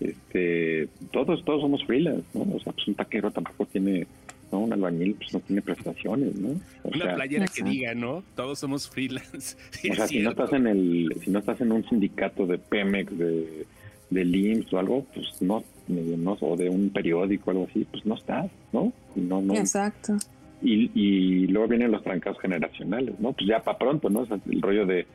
[0.00, 2.42] Este, todos, todos somos freelance, ¿no?
[2.54, 4.06] O sea, pues un taquero tampoco tiene,
[4.50, 4.60] ¿no?
[4.60, 6.58] Un albañil pues no tiene prestaciones, ¿no?
[6.84, 8.24] Una playera que diga, ¿no?
[8.34, 9.56] Todos somos freelance.
[9.90, 13.16] o sea, si no estás en el, si no estás en un sindicato de Pemex,
[13.16, 13.66] de,
[14.08, 18.06] de LIMS o algo, pues no, no, o de un periódico o algo así, pues
[18.06, 18.92] no estás, ¿no?
[19.14, 19.54] No, no.
[19.54, 20.16] Exacto.
[20.62, 23.32] Y, y luego vienen los trancados generacionales, ¿no?
[23.32, 24.20] Pues ya para pronto, ¿no?
[24.20, 25.06] O sea, el rollo de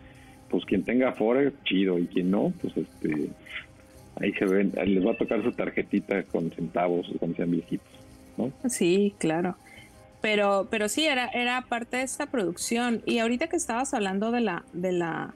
[0.55, 3.27] pues quien tenga Afore, chido, y quien no, pues este,
[4.21, 7.91] ahí se ven, les va a tocar su tarjetita con centavos cuando sean viejitos,
[8.37, 8.53] ¿no?
[8.69, 9.57] Sí, claro.
[10.21, 13.01] Pero, pero sí, era, era parte de esta producción.
[13.05, 15.33] Y ahorita que estabas hablando de la, de la,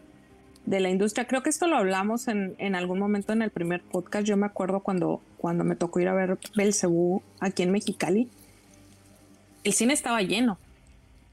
[0.65, 3.81] de la industria, creo que esto lo hablamos en, en algún momento en el primer
[3.81, 4.25] podcast.
[4.25, 8.29] Yo me acuerdo cuando, cuando me tocó ir a ver Belcebú aquí en Mexicali.
[9.65, 10.59] El cine estaba lleno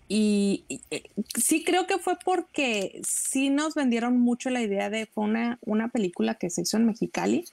[0.09, 1.03] y, eh,
[1.35, 5.89] sí creo que fue porque sí nos vendieron mucho la idea de fue una, una
[5.89, 7.45] película que se hizo en Mexicali.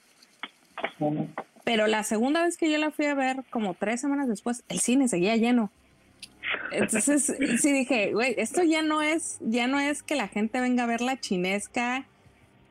[1.64, 4.80] Pero la segunda vez que yo la fui a ver, como tres semanas después, el
[4.80, 5.70] cine seguía lleno.
[6.70, 10.84] Entonces sí dije, güey, esto ya no es, ya no es que la gente venga
[10.84, 12.06] a ver la chinesca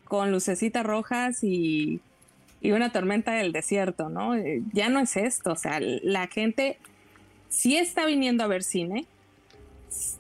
[0.06, 2.00] con lucecitas rojas y,
[2.62, 4.36] y una tormenta del desierto, ¿no?
[4.36, 5.52] Eh, ya no es esto.
[5.52, 6.78] O sea, la gente
[7.50, 9.06] sí está viniendo a ver cine,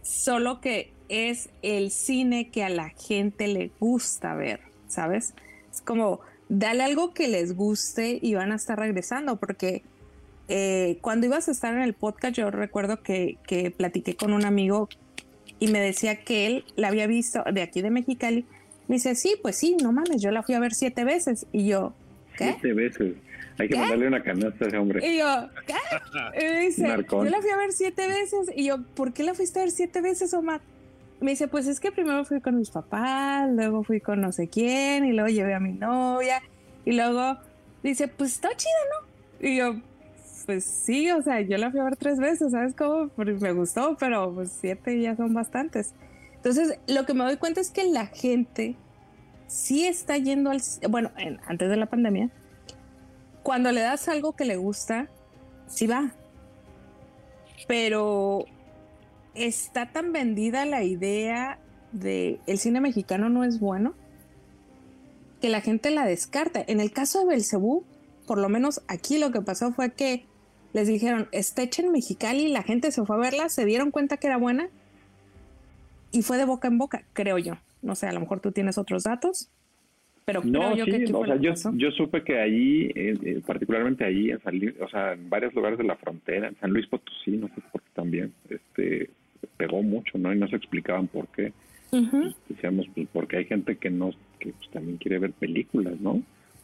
[0.01, 5.33] solo que es el cine que a la gente le gusta ver, ¿sabes?
[5.71, 9.83] Es como, dale algo que les guste y van a estar regresando, porque
[10.47, 14.45] eh, cuando ibas a estar en el podcast, yo recuerdo que, que, platiqué con un
[14.45, 14.89] amigo
[15.59, 18.45] y me decía que él la había visto de aquí de Mexicali.
[18.87, 21.45] Me dice, sí, pues sí, no mames, yo la fui a ver siete veces.
[21.51, 21.93] Y yo,
[22.37, 22.55] ¿qué?
[22.59, 23.13] Siete veces.
[23.57, 25.07] Hay que mandarle una canasta a ese hombre.
[25.07, 26.41] Y yo, ¿qué?
[26.41, 28.51] Y me dice, yo la fui a ver siete veces.
[28.55, 30.61] Y yo, ¿por qué la fuiste a ver siete veces, Omar?
[31.21, 34.49] Me dice, pues es que primero fui con mis papás, luego fui con no sé
[34.49, 36.41] quién, y luego llevé a mi novia,
[36.83, 37.37] y luego
[37.81, 39.47] dice, pues está chida, ¿no?
[39.47, 39.75] Y yo,
[40.45, 43.07] pues sí, o sea, yo la fui a ver tres veces, ¿sabes cómo?
[43.09, 45.93] Porque me gustó, pero pues siete ya son bastantes.
[46.35, 48.75] Entonces, lo que me doy cuenta es que la gente
[49.47, 50.61] sí está yendo al...
[50.89, 51.11] Bueno,
[51.47, 52.29] antes de la pandemia,
[53.43, 55.07] cuando le das algo que le gusta,
[55.67, 56.13] sí va.
[57.67, 58.45] Pero
[59.35, 61.59] está tan vendida la idea
[61.91, 63.93] de el cine mexicano no es bueno
[65.41, 66.63] que la gente la descarta.
[66.65, 67.83] En el caso de Belcebú,
[68.25, 70.25] por lo menos aquí lo que pasó fue que
[70.71, 74.27] les dijeron, está en Mexicali, la gente se fue a verla, se dieron cuenta que
[74.27, 74.69] era buena
[76.11, 77.55] y fue de boca en boca, creo yo.
[77.81, 79.49] No sé, a lo mejor tú tienes otros datos.
[80.25, 84.29] Pero no, yo sí, o sea, yo, yo, supe que ahí, eh, eh, particularmente ahí,
[84.29, 84.39] en
[84.81, 87.81] o sea, en varios lugares de la frontera, en San Luis Potosí, no sé por
[87.81, 89.09] qué también, este,
[89.57, 90.33] pegó mucho, ¿no?
[90.33, 91.51] Y no se explicaban por qué.
[92.49, 96.23] Decíamos, pues porque hay gente que no, que pues, también quiere ver películas, ¿no?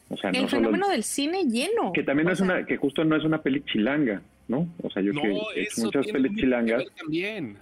[0.09, 1.91] O sea, el fenómeno del cine lleno.
[1.93, 4.67] Que también es una, que justo no es una peli chilanga, ¿no?
[4.81, 6.83] O sea, yo que he hecho muchas pelis chilangas.
[6.97, 7.57] También,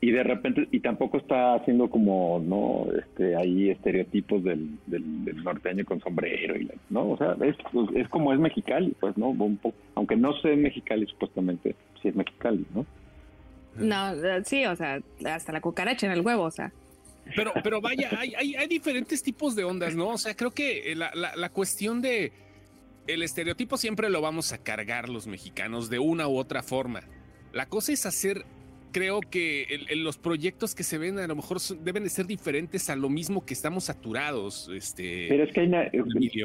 [0.00, 2.86] Y de repente, y tampoco está haciendo como, ¿no?
[2.98, 7.10] Este, ahí estereotipos del, del, norteño con sombrero, y ¿no?
[7.10, 7.54] O sea, es,
[7.94, 9.28] es como es Mexicali, pues, ¿no?
[9.28, 12.86] Un poco, aunque no sé Mexicali, supuestamente, sí es Mexicali, ¿no?
[13.76, 14.12] No,
[14.44, 16.72] sí, o sea, hasta la cucaracha en el huevo, o sea.
[17.36, 20.08] Pero, pero vaya, hay, hay, hay diferentes tipos de ondas, ¿no?
[20.08, 22.32] O sea, creo que la, la, la cuestión de
[23.06, 27.00] el estereotipo siempre lo vamos a cargar los mexicanos de una u otra forma.
[27.52, 28.44] La cosa es hacer,
[28.92, 32.96] creo que los proyectos que se ven a lo mejor deben de ser diferentes a
[32.96, 34.70] lo mismo que estamos saturados.
[34.74, 35.70] Este, Pero es que hay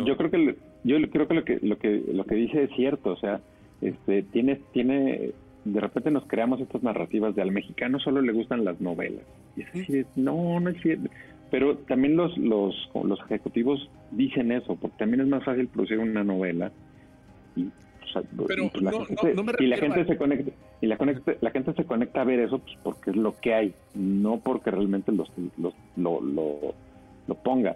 [0.05, 3.11] yo creo que yo creo que lo que lo que lo que dice es cierto,
[3.11, 3.41] o sea,
[3.81, 5.31] este tiene tiene
[5.65, 9.23] de repente nos creamos estas narrativas de al mexicano solo le gustan las novelas.
[9.55, 11.09] Y es no, no es cierto.
[11.49, 16.23] Pero también los, los, los ejecutivos dicen eso, porque también es más fácil producir una
[16.23, 16.71] novela
[17.55, 17.69] y,
[19.67, 20.97] la gente, se conecta y la,
[21.41, 24.71] la gente se conecta a ver eso pues, porque es lo que hay, no porque
[24.71, 27.75] realmente los, los, lo, lo, ponga.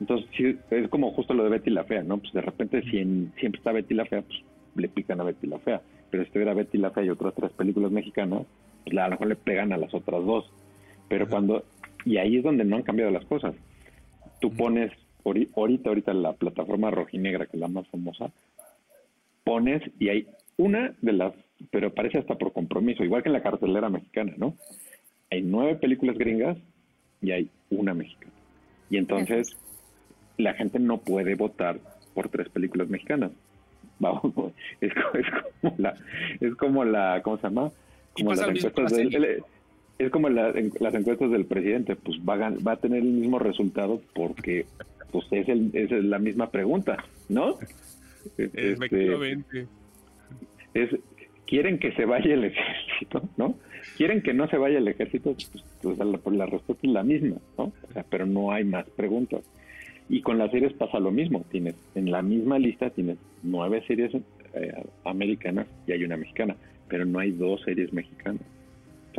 [0.00, 0.28] Entonces,
[0.70, 2.18] es como justo lo de Betty la Fea, ¿no?
[2.18, 2.90] Pues de repente, si
[3.38, 4.42] siempre está Betty la Fea, pues
[4.76, 5.80] le pican a Betty la Fea.
[6.10, 8.42] Pero si estuviera Betty la Fea y otras tres películas mexicanas,
[8.84, 10.50] pues a lo mejor le pegan a las otras dos.
[11.08, 11.64] Pero cuando
[12.04, 13.54] y ahí es donde no han cambiado las cosas.
[14.40, 14.92] Tú pones,
[15.24, 18.30] ahorita, ahorita la plataforma rojinegra, que es la más famosa,
[19.44, 21.32] pones y hay una de las,
[21.70, 24.54] pero parece hasta por compromiso, igual que en la cartelera mexicana, ¿no?
[25.30, 26.58] Hay nueve películas gringas
[27.22, 28.32] y hay una mexicana.
[28.90, 29.56] Y entonces
[30.36, 31.78] la gente no puede votar
[32.14, 33.30] por tres películas mexicanas.
[34.00, 35.94] Vamos, es, como la,
[36.40, 37.70] es como la, ¿cómo se llama?
[38.14, 39.42] Como las encuestas del,
[40.00, 44.00] es como las encuestas del presidente, pues va a, va a tener el mismo resultado
[44.14, 44.64] porque
[45.12, 47.58] pues es, el, es la misma pregunta, ¿no?
[48.38, 49.66] Este, Efectivamente.
[50.72, 50.90] es,
[51.46, 53.56] quieren que se vaya el ejército, ¿no?
[53.96, 57.02] Quieren que no se vaya el ejército, pues, pues la, pues, la, respuesta es la
[57.02, 57.64] misma, ¿no?
[57.64, 59.42] O sea, pero no hay más preguntas.
[60.08, 61.44] Y con las series pasa lo mismo.
[61.50, 64.12] Tienes en la misma lista tienes nueve series
[64.54, 66.56] eh, americanas y hay una mexicana,
[66.88, 68.42] pero no hay dos series mexicanas.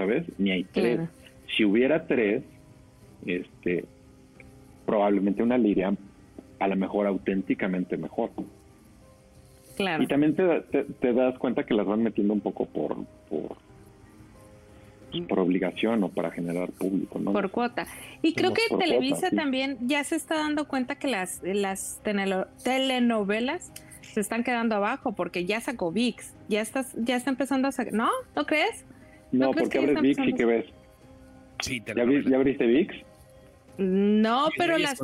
[0.01, 0.25] ¿Sabes?
[0.39, 0.99] Ni hay tres.
[1.55, 2.43] Si hubiera tres,
[3.25, 3.85] este,
[4.85, 5.95] probablemente una le
[6.59, 8.31] a lo mejor auténticamente mejor.
[9.77, 10.01] Claro.
[10.01, 12.97] Y también te, te, das cuenta que las van metiendo un poco por,
[13.29, 13.57] por,
[15.27, 17.31] por obligación o para generar público, ¿no?
[17.31, 17.85] Por cuota.
[18.23, 22.01] Y creo que Televisa también ya se está dando cuenta que las, las
[22.63, 27.71] telenovelas se están quedando abajo porque ya sacó VIX, ya estás, ya está empezando a
[27.71, 28.09] sacar, ¿no?
[28.35, 28.83] ¿No crees?
[29.31, 30.65] No, porque abres VIX y ¿qué ves?
[31.61, 32.95] Sí, te ¿Ya, ¿Ya, abriste VIX?
[33.77, 34.97] No, pero las,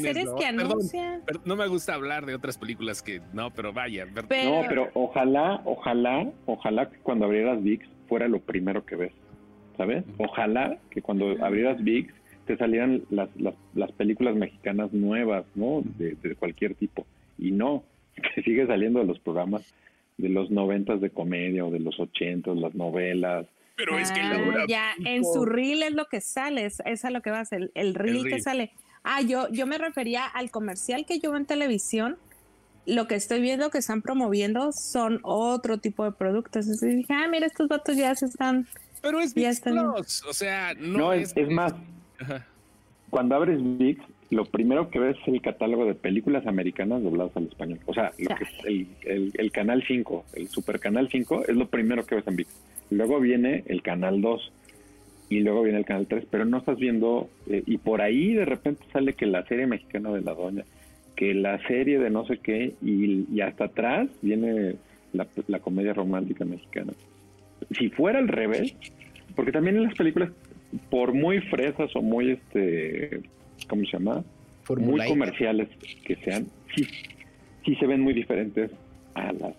[0.00, 1.22] series que anuncian.
[1.44, 4.06] no me gusta hablar de otras películas que no, pero vaya.
[4.06, 9.12] No, pero ojalá, ojalá, ojalá que cuando abrieras VIX fuera lo primero que ves,
[9.76, 10.04] ¿sabes?
[10.18, 12.12] Ojalá que cuando abrieras VIX
[12.46, 15.82] te salieran las, las, las películas mexicanas nuevas, ¿no?
[15.84, 17.06] De, de, cualquier tipo.
[17.38, 17.84] Y no,
[18.34, 19.62] que sigue saliendo de los programas
[20.16, 24.64] de los noventas de comedia o de los ochentas, las novelas, pero es que ah,
[24.68, 27.44] ya en su reel es lo que sale, es, es a lo que va a
[27.44, 28.72] ser, el reel, que sale.
[29.02, 32.16] Ah, yo, yo me refería al comercial que yo veo en televisión.
[32.86, 36.66] Lo que estoy viendo que están promoviendo son otro tipo de productos.
[36.66, 38.66] Entonces dije, ah, mira, estos vatos ya se están.
[39.02, 39.62] Pero es VIX
[40.26, 41.74] o sea, no, es, es, más.
[43.10, 47.44] Cuando abres VIX, lo primero que ves es el catálogo de películas americanas dobladas al
[47.44, 47.80] español.
[47.86, 51.68] O sea, lo que, el, el, el, canal 5, el super canal 5, es lo
[51.68, 52.50] primero que ves en VIX
[52.90, 54.52] luego viene el canal 2
[55.28, 58.44] y luego viene el canal 3, pero no estás viendo, eh, y por ahí de
[58.44, 60.64] repente sale que la serie mexicana de la doña,
[61.16, 64.76] que la serie de no sé qué, y, hasta atrás viene
[65.12, 66.92] la, comedia romántica mexicana.
[67.70, 68.74] Si fuera al revés,
[69.34, 70.30] porque también en las películas,
[70.90, 73.20] por muy fresas o muy, este,
[73.68, 74.24] ¿cómo se llama?
[74.78, 75.68] muy comerciales
[76.06, 76.86] que sean, sí,
[77.64, 78.70] sí se ven muy diferentes
[79.14, 79.54] a la,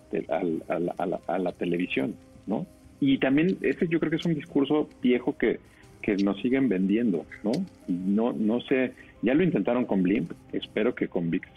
[1.26, 2.14] a la televisión,
[2.46, 2.66] ¿no?
[3.00, 5.60] Y también ese yo creo que es un discurso viejo que,
[6.02, 7.52] que nos siguen vendiendo, ¿no?
[7.88, 11.48] No, no sé, ya lo intentaron con Blimp, espero que con VIX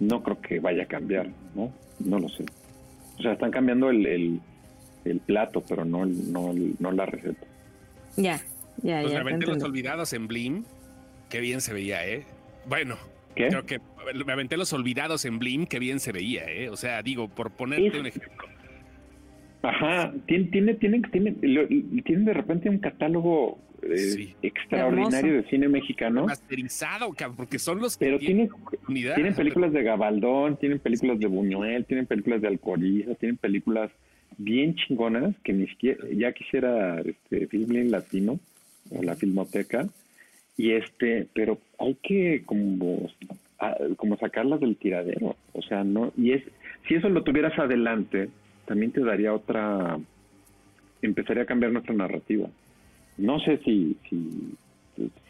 [0.00, 1.72] no creo que vaya a cambiar, ¿no?
[2.00, 2.44] No lo sé.
[3.18, 4.40] O sea, están cambiando el,
[5.04, 7.46] el, plato, pero no, no, no la receta.
[8.16, 8.40] Ya,
[8.82, 9.22] ya, pues ya.
[9.22, 10.64] Me aventé los olvidados en Blim,
[11.30, 12.24] qué bien se veía, ¿eh?
[12.66, 12.96] Bueno,
[13.34, 13.48] ¿Qué?
[13.48, 13.80] creo que
[14.26, 16.68] me aventé los olvidados en Blim, qué bien se veía, ¿eh?
[16.70, 18.53] O sea, digo, por ponerte un ejemplo
[19.64, 26.26] Ajá, tiene, tiene, tiene, tiene, de repente un catálogo eh, extraordinario de cine mexicano.
[26.26, 28.50] Masterizado, porque son los que Pero tienen,
[28.86, 33.90] tienen películas de Gabaldón, tienen películas de Buñuel, tienen películas de Alcoriza, tienen películas
[34.36, 38.38] bien chingonas que ni siquiera, ya quisiera este Film Latino
[38.90, 39.88] o la Filmoteca,
[40.56, 43.10] y este, pero hay que como,
[43.96, 46.42] como sacarlas del tiradero, o sea, no, y es,
[46.86, 48.28] si eso lo tuvieras adelante,
[48.66, 49.98] también te daría otra,
[51.02, 52.48] empezaría a cambiar nuestra narrativa.
[53.16, 54.54] No sé si, si,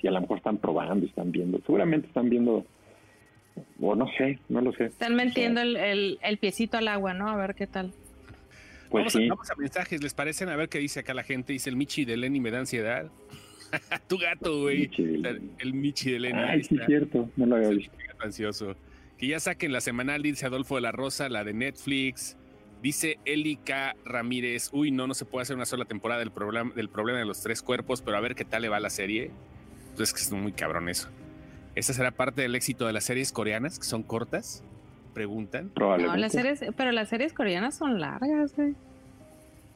[0.01, 2.64] si a lo mejor están probando, están viendo, seguramente están viendo,
[3.81, 4.87] o no sé, no lo sé.
[4.87, 7.29] Están metiendo el, el, piecito al agua, ¿no?
[7.29, 7.92] A ver qué tal.
[8.90, 10.49] Pues vamos, a, vamos, a, mensajes, ¿les parecen?
[10.49, 11.53] A ver qué dice acá la gente.
[11.53, 13.11] Dice el Michi de Lenny me da ansiedad.
[14.09, 14.90] tu gato, güey.
[15.59, 16.38] El Michi de Lenny.
[16.38, 17.97] Ay, sí, cierto, no lo había visto.
[18.20, 18.77] Ansioso.
[19.18, 22.37] Que ya saquen la semanal, dice Adolfo de la Rosa, la de Netflix.
[22.85, 26.90] Dice Elika Ramírez, uy, no, no se puede hacer una sola temporada del, problema del
[26.90, 29.31] problema de los tres cuerpos, pero a ver qué tal le va la serie.
[29.97, 31.09] Pues es que es muy cabrón eso.
[31.75, 34.62] ¿Esta será parte del éxito de las series coreanas, que son cortas?
[35.14, 35.70] Preguntan.
[35.81, 38.75] No, las series, pero las series coreanas son largas, güey.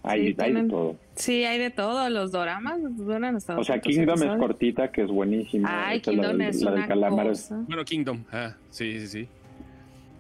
[0.03, 0.97] Hay, hay de todo.
[1.15, 2.11] Sí, hay de todo.
[2.11, 5.89] Los doramas duran hasta O sea, Kingdom es cortita, que es buenísima.
[5.89, 7.65] Ay, Kingdom es una cosa.
[7.67, 8.25] Bueno, Kingdom.
[8.31, 9.29] Ah, sí, sí, sí.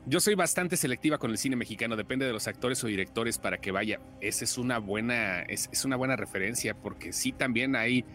[0.09, 3.59] Yo soy bastante selectiva con el cine mexicano, depende de los actores o directores para
[3.59, 4.01] que vaya.
[4.23, 8.07] Esa es una buena, es, es una buena referencia, porque sí también hay,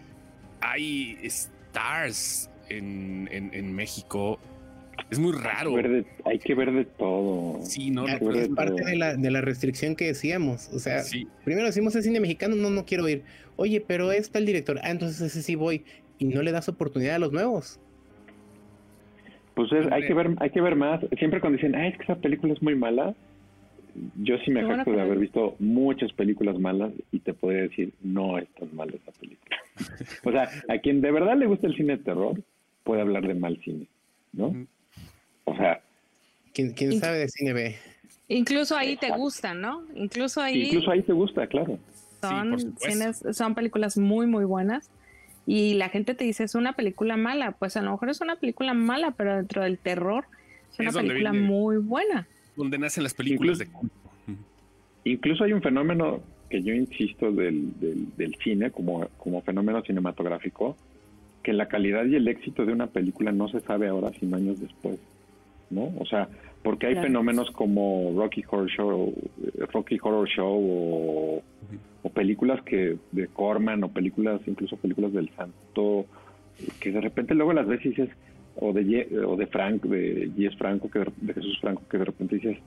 [0.60, 4.40] hay stars en, en, México.
[5.12, 5.76] Es muy raro.
[6.26, 7.64] Hay que ver de, todo.
[7.64, 10.70] Sí, no, es parte de la, de la, restricción que decíamos.
[10.74, 11.04] O sea,
[11.44, 13.24] primero decimos el cine mexicano, no, no quiero ir.
[13.56, 14.80] Oye, pero está el director.
[14.82, 15.86] Ah, entonces ese sí voy.
[16.18, 17.80] Y no le das oportunidad a los nuevos.
[19.56, 21.02] Pues hay que ver, hay que ver más.
[21.18, 23.14] Siempre cuando dicen, ay, es que esa película es muy mala,
[24.16, 28.40] yo sí me jacto de haber visto muchas películas malas y te puedo decir, no
[28.40, 29.58] es tan mala esa película.
[30.24, 32.42] o sea, a quien de verdad le gusta el cine de terror,
[32.84, 33.88] puede hablar de mal cine,
[34.32, 34.66] ¿no?
[35.46, 35.82] O sea...
[36.54, 37.76] ¿Quién, sabe de cine B?
[38.28, 39.84] Incluso ahí te gustan, ¿no?
[39.96, 40.66] Incluso ahí...
[40.66, 41.80] Incluso ahí te gusta, claro.
[42.22, 42.76] Son,
[43.34, 44.90] son películas muy, muy buenas
[45.46, 48.38] y la gente te dice es una película mala, pues a lo mejor es una
[48.38, 50.26] película mala, pero dentro del terror
[50.72, 52.28] es una película muy buena.
[52.56, 53.88] Donde nacen las películas incluso,
[54.26, 60.78] de Incluso hay un fenómeno que yo insisto del, del, cine como, como fenómeno cinematográfico,
[61.42, 64.62] que la calidad y el éxito de una película no se sabe ahora, sino años
[64.62, 64.98] después,
[65.70, 65.92] ¿no?
[66.00, 66.30] O sea,
[66.64, 69.14] porque hay fenómenos como Rocky Horror Show,
[69.74, 71.44] Rocky Horror Show o
[72.04, 76.06] o películas que de Corman o películas, incluso películas del Santo,
[76.80, 78.10] que de repente luego las ves y dices,
[78.58, 82.36] o de, o de Frank, de Yes Franco, que de, Jesús Franco, que de repente
[82.36, 82.58] dices,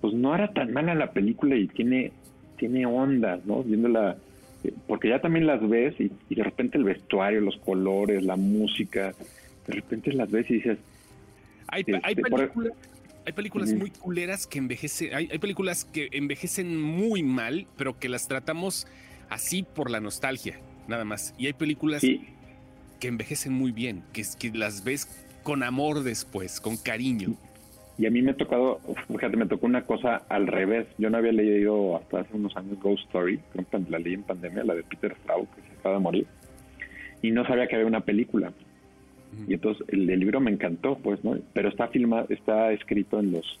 [0.00, 2.12] pues no era tan mala la película y tiene,
[2.58, 3.62] tiene ondas, ¿no?
[3.62, 4.18] Viéndola,
[4.62, 9.14] eh, porque ya también las ves y, de repente el vestuario, los colores, la música,
[9.66, 10.78] de repente las ves y dices...
[11.68, 12.76] Hay, hay este, películas...
[13.26, 18.28] Hay películas muy culeras que envejecen, hay, películas que envejecen muy mal, pero que las
[18.28, 18.86] tratamos
[19.30, 21.34] así por la nostalgia, nada más.
[21.38, 25.08] Y hay películas que envejecen muy bien, que, que las ves
[25.42, 27.34] con amor después, con cariño.
[27.96, 30.86] Y a mí me ha tocado, fíjate, me tocó una cosa al revés.
[30.98, 33.40] Yo no había leído hasta hace unos años Ghost Story,
[33.88, 36.26] la leí en pandemia, la de Peter Straub, que se acaba de morir.
[37.22, 38.52] Y no sabía que había una película.
[39.48, 41.38] Y entonces el, libro me encantó, pues, ¿no?
[41.52, 43.58] Pero está filmado, está escrito en los,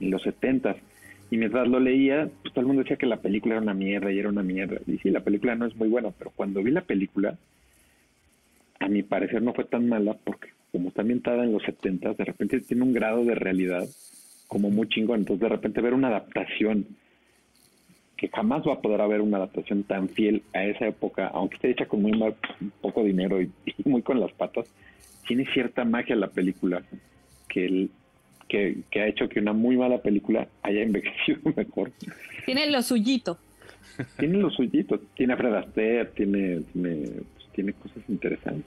[0.00, 0.76] en los 70
[1.30, 4.10] y mientras lo leía, pues todo el mundo decía que la película era una mierda
[4.10, 4.80] y era una mierda.
[4.86, 7.36] Y sí, la película no es muy buena, pero cuando vi la película,
[8.80, 12.24] a mi parecer no fue tan mala porque como está ambientada en los 70, de
[12.24, 13.86] repente tiene un grado de realidad
[14.46, 15.20] como muy chingón.
[15.20, 16.86] Entonces de repente ver una adaptación
[18.16, 21.70] que jamás va a poder haber una adaptación tan fiel a esa época, aunque esté
[21.70, 22.12] hecha con muy
[22.80, 23.50] poco dinero y
[23.84, 24.66] muy con las patas,
[25.28, 26.82] tiene cierta magia la película
[27.48, 27.90] que, el,
[28.48, 31.92] que, ha hecho que una muy mala película haya envejecido mejor.
[32.46, 33.38] Tiene lo suyito.
[34.18, 34.98] Tiene lo suyito.
[35.14, 36.62] Tiene a Fred Astaire, tiene,
[37.54, 38.64] tiene, cosas interesantes.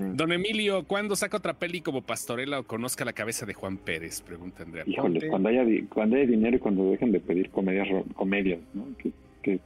[0.00, 4.20] Don Emilio, ¿cuándo saca otra peli como Pastorela o conozca la cabeza de Juan Pérez?
[4.20, 4.84] Pregunta Andrea.
[4.86, 8.86] Híjole, cuando haya, cuando haya dinero y cuando dejen de pedir comedias, comedias ¿no?
[8.98, 9.60] que, que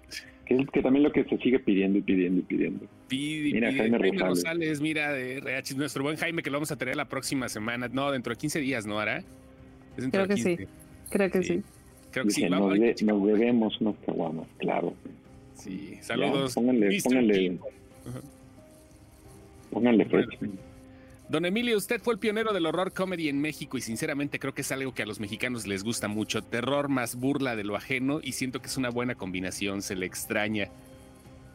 [0.83, 2.87] también lo que se sigue pidiendo y pidiendo y pidiendo.
[3.11, 4.81] mira, Jaime, Rosales.
[4.81, 7.89] mira, de RH, nuestro buen Jaime, que lo vamos a tener la próxima semana.
[7.89, 9.23] No, dentro de 15 días, ¿no hará?
[10.11, 10.57] Creo que sí.
[11.11, 11.63] Creo que sí.
[12.11, 12.49] Creo que sí.
[12.49, 14.95] Nos, nos, debemos unos caguamas, claro.
[15.55, 16.55] Sí, saludos.
[16.55, 17.59] pónganle, pónganle,
[19.71, 20.72] pónganle, pónganle
[21.33, 24.61] Don Emilio, usted fue el pionero del horror comedy en México y sinceramente creo que
[24.61, 26.43] es algo que a los mexicanos les gusta mucho.
[26.43, 30.05] Terror más burla de lo ajeno y siento que es una buena combinación, se le
[30.05, 30.69] extraña.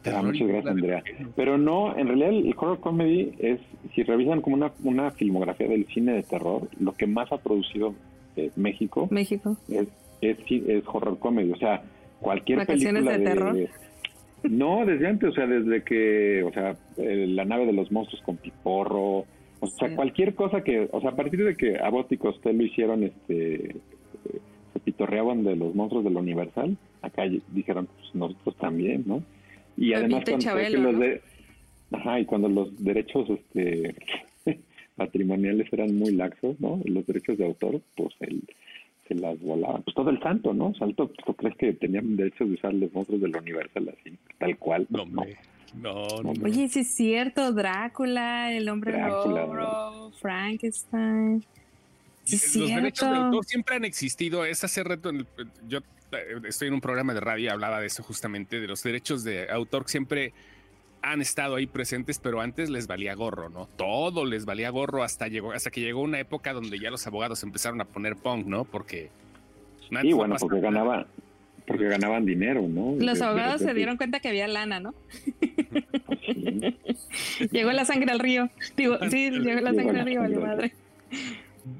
[0.04, 1.04] Ah, muchas gracias, Andrea.
[1.36, 3.60] Pero no, en realidad el horror comedy es,
[3.94, 7.94] si revisan como una, una filmografía del cine de terror, lo que más ha producido
[8.34, 9.56] eh, México, México.
[9.68, 9.86] Es,
[10.20, 11.52] es, es horror comedy.
[11.52, 11.84] O sea,
[12.18, 13.56] cualquier película de, terror.
[14.42, 18.38] No, desde antes, o sea, desde que, o sea, la nave de los monstruos con
[18.38, 19.24] Piporro,
[19.60, 23.02] o sea, cualquier cosa que, o sea, a partir de que Abbott y Costello hicieron,
[23.02, 23.76] este,
[24.72, 29.22] se pitorreaban de los monstruos de la Universal, acá dijeron, pues nosotros también, ¿no?
[29.76, 31.20] Y además cuando los de,
[31.92, 33.94] ajá, y cuando los derechos, este,
[34.96, 36.80] patrimoniales eran muy laxos, ¿no?
[36.84, 38.42] Los derechos de autor, pues el
[39.08, 39.82] se las volaban.
[39.82, 40.74] Pues todo el santo, ¿no?
[40.74, 44.86] Santo, ¿tú crees que tenían derecho de usar los monstruos del Universal así, tal cual?
[44.90, 45.22] no, no.
[45.74, 46.06] No,
[46.42, 51.44] Oye, sí es cierto, Drácula, el hombre lobo, Frankenstein.
[52.30, 54.44] los derechos de autor siempre han existido.
[54.44, 55.10] Es hace reto,
[55.68, 55.78] yo
[56.12, 59.24] eh, estoy en un programa de radio y hablaba de eso justamente, de los derechos
[59.24, 60.32] de autor siempre
[61.02, 63.68] han estado ahí presentes, pero antes les valía gorro, ¿no?
[63.76, 67.42] Todo les valía gorro hasta llegó, hasta que llegó una época donde ya los abogados
[67.42, 68.64] empezaron a poner punk, ¿no?
[68.64, 69.10] Porque
[70.02, 71.06] sí, bueno, porque ganaba,
[71.68, 72.96] porque ganaban dinero, ¿no?
[72.98, 74.94] Los abogados se dieron cuenta que había lana, ¿no?
[77.52, 78.50] llegó la sangre al río.
[78.76, 80.72] Digo, sí, llegó la sangre al río, vale madre.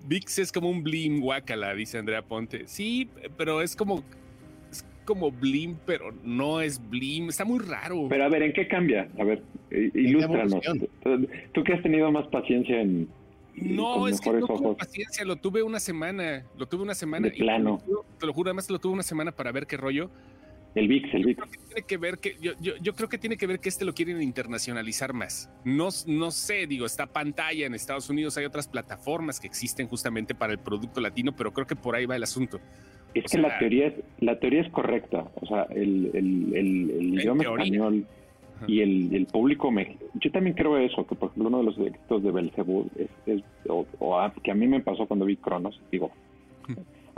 [0.06, 2.66] VIX es como un blim guacala, dice Andrea Ponte.
[2.66, 4.04] Sí, pero es como
[5.08, 7.30] como Blim, pero no es Blim.
[7.30, 8.08] Está muy raro.
[8.10, 9.08] Pero a ver, ¿en qué cambia?
[9.18, 10.60] A ver, ilústranos.
[11.52, 13.08] Tú que has tenido más paciencia en.
[13.54, 16.44] No, es que no tuve paciencia, lo tuve una semana.
[16.58, 17.26] Lo tuve una semana.
[17.26, 17.80] De plano.
[18.18, 20.10] Te lo juro, además lo tuve una semana para ver qué rollo.
[20.74, 21.38] El VIX, el VIX.
[21.38, 23.58] Yo creo que tiene que ver que, yo, yo, yo, creo que tiene que ver
[23.58, 25.50] que este lo quieren internacionalizar más.
[25.64, 30.34] No, no sé, digo, está pantalla en Estados Unidos, hay otras plataformas que existen justamente
[30.34, 32.60] para el producto latino, pero creo que por ahí va el asunto.
[33.14, 35.24] Es que la teoría es, la teoría es correcta.
[35.34, 38.06] O sea, el, el, el, idioma español
[38.66, 39.72] y el, el público
[40.14, 42.90] Yo también creo eso, que por ejemplo uno de los éxitos de Belzebú
[43.26, 43.86] es, o,
[44.42, 46.10] que a mí me pasó cuando vi Cronos, digo,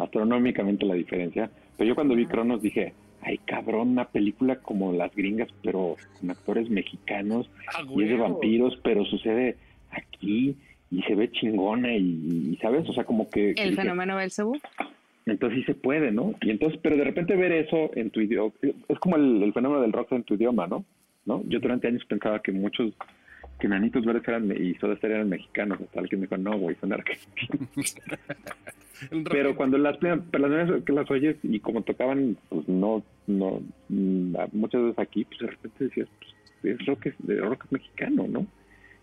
[0.02, 5.14] astronómicamente la diferencia, pero yo cuando vi Cronos dije, ay cabrón, una película como las
[5.14, 7.50] gringas, pero con actores mexicanos
[7.96, 9.56] y es de vampiros, pero sucede
[9.90, 10.56] aquí
[10.90, 13.52] y se ve chingona y, sabes, o sea, como que...
[13.56, 14.58] El fenómeno Belzebú.
[15.26, 16.34] Entonces sí se puede, ¿no?
[16.40, 18.52] Y entonces, pero de repente ver eso en tu idioma,
[18.88, 20.84] es como el, fenómeno del rock en tu idioma, ¿no?
[21.26, 21.42] ¿No?
[21.46, 22.92] Yo durante años pensaba que muchos,
[23.60, 26.76] que Nanitos Verdes eran, y Soda Stereo eran mexicanos, hasta alguien me dijo, no, güey,
[26.80, 27.96] son argentinos.
[29.30, 34.82] pero cuando las, pero las que las oyes y como tocaban, pues no, no, muchas
[34.82, 38.46] veces aquí, pues de repente decías, pues es rock, de rock mexicano, ¿no?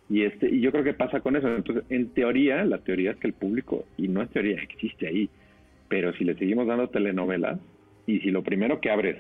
[0.09, 1.53] Y este, y yo creo que pasa con eso.
[1.53, 5.29] Entonces, en teoría, la teoría es que el público, y no es teoría, existe ahí,
[5.89, 7.59] pero si le seguimos dando telenovelas
[8.05, 9.17] y si lo primero que abres,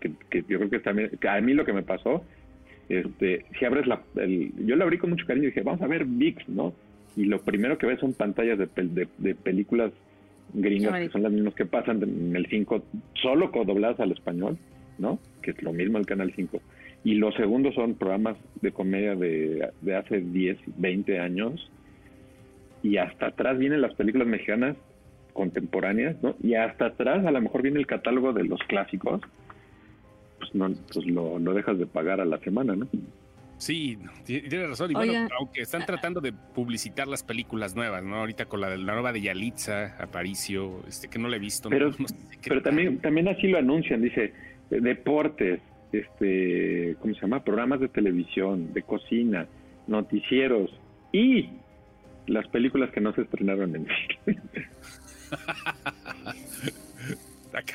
[0.00, 2.24] que, yo creo que también, a mí lo que me pasó,
[2.88, 6.04] este, si abres la, yo la abrí con mucho cariño y dije, vamos a ver
[6.04, 6.74] VIX, ¿no?
[7.16, 8.68] Y lo primero que ves son pantallas de,
[9.18, 9.92] de, películas
[10.52, 14.58] gringas que son las mismas que pasan en el 5, solo dobladas al español,
[14.98, 15.18] ¿no?
[15.42, 16.60] Que es lo mismo el Canal 5.
[17.04, 21.70] Y los segundos son programas de comedia de, de hace 10, 20 años.
[22.82, 24.76] Y hasta atrás vienen las películas mexicanas
[25.32, 26.34] contemporáneas, ¿no?
[26.42, 29.20] Y hasta atrás a lo mejor viene el catálogo de los clásicos,
[30.54, 32.88] no, pues lo, dejas de pagar a la semana, ¿no?
[33.58, 34.90] Sí, tiene razón.
[34.90, 38.16] Y bueno, aunque están tratando de publicitar las películas nuevas, ¿no?
[38.16, 41.68] Ahorita con la, la nueva de Yalitza, Aparicio, este, que no la he visto.
[41.68, 41.92] Pero,
[42.46, 44.32] pero también, también así lo anuncian, dice,
[44.70, 45.60] deportes,
[45.92, 47.44] este, ¿cómo se llama?
[47.44, 49.46] Programas de televisión, de cocina,
[49.86, 50.70] noticieros
[51.12, 51.50] y
[52.26, 53.86] las películas que no se estrenaron en
[54.24, 54.42] cine.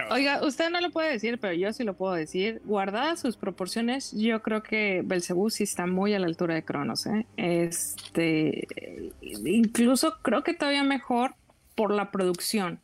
[0.10, 2.62] Oiga, usted no lo puede decir, pero yo sí lo puedo decir.
[2.66, 7.06] Guardadas sus proporciones, yo creo que Belcebú sí está muy a la altura de Cronos.
[7.06, 7.26] ¿eh?
[7.38, 8.68] Este,
[9.22, 11.36] incluso creo que todavía mejor
[11.76, 12.80] por la producción.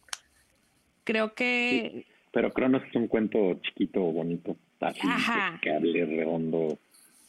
[1.04, 2.06] Creo que.
[2.32, 5.02] pero Cronos es un cuento chiquito, bonito, así,
[5.62, 6.78] cable redondo.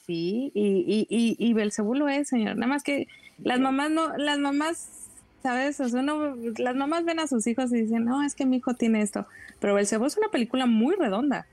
[0.07, 2.55] Sí, y, y, y, Belcebú lo es, señor.
[2.55, 3.09] Nada más que
[3.43, 5.06] las mamás no, las mamás
[5.47, 5.79] ¿sabes?
[5.79, 8.75] O sea, las mamás ven a sus hijos y dicen, no, es que mi hijo
[8.75, 9.27] tiene esto.
[9.61, 11.47] Pero Belcebú es una película muy redonda.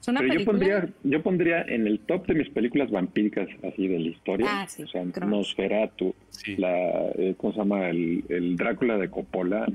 [0.00, 3.88] Es una Pero yo pondría, yo pondría en el top de mis películas vampíricas así
[3.88, 6.14] de la historia, ah, sí, o sea, Nosferatu,
[6.56, 7.88] la, eh, ¿cómo se llama?
[7.88, 9.66] El, Drácula de Coppola.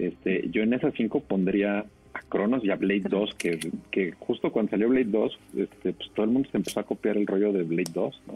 [0.00, 1.84] Este, yo en esas cinco pondría
[2.14, 3.60] a Cronos y a Blade 2, que,
[3.92, 7.16] que justo cuando salió Blade 2, este, pues todo el mundo se empezó a copiar
[7.16, 8.34] el rollo de Blade 2, ¿no?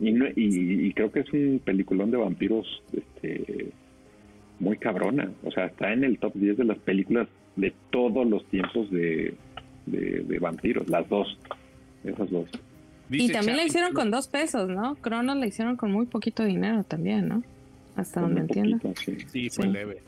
[0.00, 3.70] Y, creo que es un peliculón de vampiros este,
[4.60, 5.30] muy cabrona.
[5.44, 9.34] O sea, está en el top 10 de las películas de todos los tiempos de,
[9.86, 11.38] de, vampiros, las dos.
[12.04, 12.48] Esas dos.
[13.10, 14.94] y también la hicieron con dos pesos, ¿no?
[14.96, 17.42] Cronos la hicieron con muy poquito dinero también, ¿no?
[17.96, 18.78] Hasta donde entiendo.
[19.26, 19.50] sí.
[19.50, 19.98] fue leve.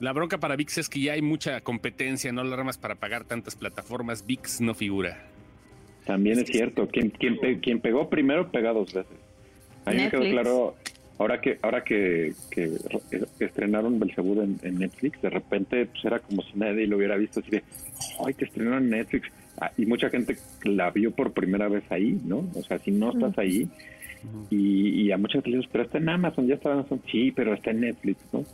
[0.00, 3.24] La bronca para VIX es que ya hay mucha competencia, no la ramas para pagar
[3.24, 4.26] tantas plataformas.
[4.26, 5.22] VIX no figura.
[6.06, 9.18] También es, cierto, quien, quien, pegó primero pega dos veces.
[9.84, 10.74] A mí me quedó claro,
[11.18, 12.70] ahora que ahora que, que,
[13.40, 17.50] estrenaron Belzebud en, Netflix, de repente pues era como si nadie lo hubiera visto, así
[17.50, 17.64] de,
[18.24, 19.28] ay, que estrenaron en Netflix.
[19.60, 22.48] Ah, y mucha gente la vio por primera vez ahí, ¿no?
[22.54, 23.68] O sea, si no estás ahí,
[24.50, 27.70] y, a muchas veces, pero está en Amazon, ya está en Amazon, sí, pero está
[27.70, 28.44] en Netflix, ¿no?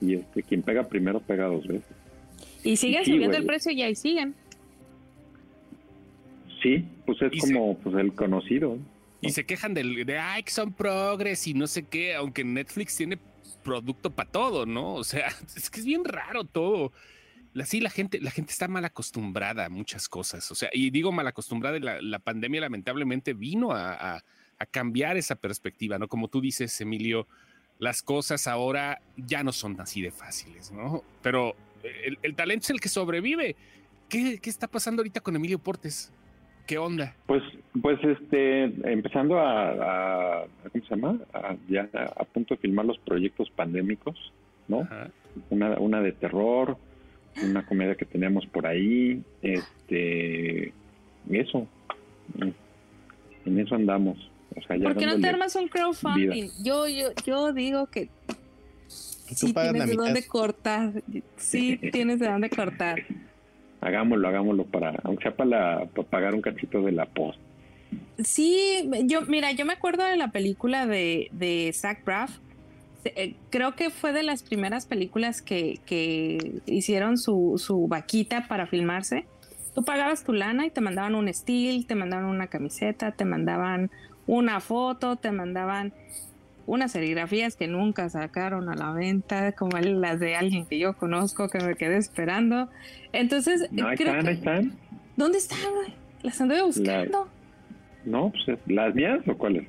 [0.00, 1.88] Y este, quien pega primero pega dos veces.
[2.64, 4.34] Y siguen subiendo el precio y ahí siguen.
[6.62, 8.78] Sí, pues es como pues el conocido.
[9.20, 12.96] Y se quejan del, de, ay, que son progres y no sé qué, aunque Netflix
[12.96, 13.18] tiene
[13.64, 14.94] producto para todo, ¿no?
[14.94, 16.92] O sea, es que es bien raro todo.
[17.60, 20.50] Así la gente, la gente está mal acostumbrada a muchas cosas.
[20.50, 25.36] O sea, y digo mal acostumbrada, la, la pandemia lamentablemente vino a, a, cambiar esa
[25.36, 26.08] perspectiva, ¿no?
[26.08, 27.26] Como tú dices, Emilio,
[27.78, 31.04] las cosas ahora ya no son así de fáciles, ¿no?
[31.22, 31.54] Pero
[32.04, 33.56] el, el talento es el que sobrevive.
[34.08, 36.12] ¿Qué, ¿Qué, está pasando ahorita con Emilio Portes?
[36.68, 37.14] ¿Qué onda?
[37.24, 37.42] Pues,
[37.80, 41.18] pues este, empezando a, ¿cómo se llama?
[41.66, 44.34] ya a punto de filmar los proyectos pandémicos,
[44.68, 44.86] ¿no?
[45.48, 46.76] Una, una de terror,
[47.42, 50.74] una comedia que teníamos por ahí, este,
[51.30, 51.66] eso,
[53.46, 54.30] en eso andamos.
[54.54, 56.50] O sea, ¿Por qué no te armas un crowdfunding?
[56.62, 58.10] Yo, yo, yo digo que
[58.88, 61.02] sí tienes de dónde cortar,
[61.38, 63.06] sí tienes de dónde cortar
[63.88, 67.38] hagámoslo, hagámoslo para, aunque sea para, pagar un cachito de la post.
[68.22, 72.38] Sí, yo, mira, yo me acuerdo de la película de, de Zach Braff.
[73.04, 78.66] Eh, creo que fue de las primeras películas que, que hicieron su, su vaquita para
[78.66, 79.24] filmarse.
[79.74, 83.90] Tú pagabas tu lana y te mandaban un steel, te mandaban una camiseta, te mandaban
[84.26, 85.92] una foto, te mandaban
[86.68, 91.48] unas serigrafías que nunca sacaron a la venta, como las de alguien que yo conozco
[91.48, 92.68] que me quedé esperando.
[93.12, 94.72] Entonces, no, están, están.
[95.16, 95.94] ¿Dónde están, güey?
[96.22, 97.26] Las anduve buscando.
[98.04, 99.66] No, pues las mías o cuáles?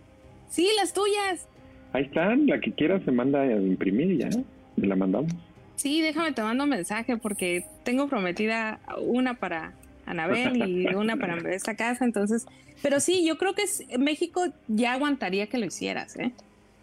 [0.50, 1.48] Sí, las tuyas.
[1.94, 4.30] Ahí están, la que quieras se manda a imprimir y ya,
[4.76, 5.32] me la mandamos.
[5.78, 9.72] Sí, déjame te mando un mensaje porque tengo prometida una para
[10.06, 12.46] Anabel y una para esta casa, entonces,
[12.82, 13.64] pero sí, yo creo que
[13.98, 16.34] México ya aguantaría que lo hicieras, ¿eh?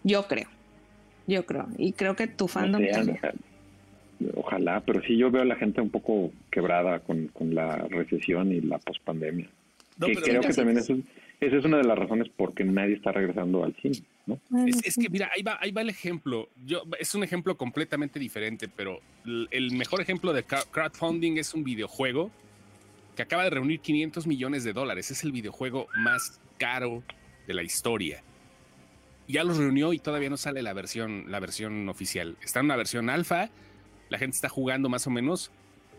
[0.07, 0.46] Yo creo.
[1.26, 1.66] Yo creo.
[1.78, 2.80] Y creo que tu fandom
[4.34, 8.61] Ojalá, pero sí yo veo a la gente un poco quebrada con, la recesión y
[8.61, 9.48] la pospandemia.
[9.98, 10.96] No, creo que también eso,
[11.40, 13.98] esa es una de las razones por qué nadie está regresando al cine.
[14.26, 14.38] ¿no?
[14.66, 16.48] Es, que mira, ahí va, ahí va el ejemplo.
[16.64, 19.00] Yo, es un ejemplo completamente diferente, pero
[19.50, 22.30] el mejor ejemplo de crowdfunding es un videojuego
[23.16, 25.11] que acaba de reunir 500 millones de dólares.
[25.11, 27.02] Es el videojuego más caro
[27.48, 28.22] de la historia
[29.28, 32.36] ya los reunió y todavía no sale la versión, la versión oficial.
[32.42, 33.50] Está en una versión alfa,
[34.08, 35.50] la gente está jugando más o menos,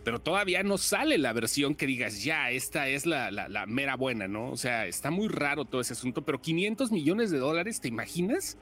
[0.03, 4.27] pero todavía no sale la versión que digas, ya, esta es la, la, mera buena,
[4.27, 4.49] ¿no?
[4.51, 8.57] O sea, está muy raro todo ese asunto, pero 500 millones de dólares, ¿te imaginas?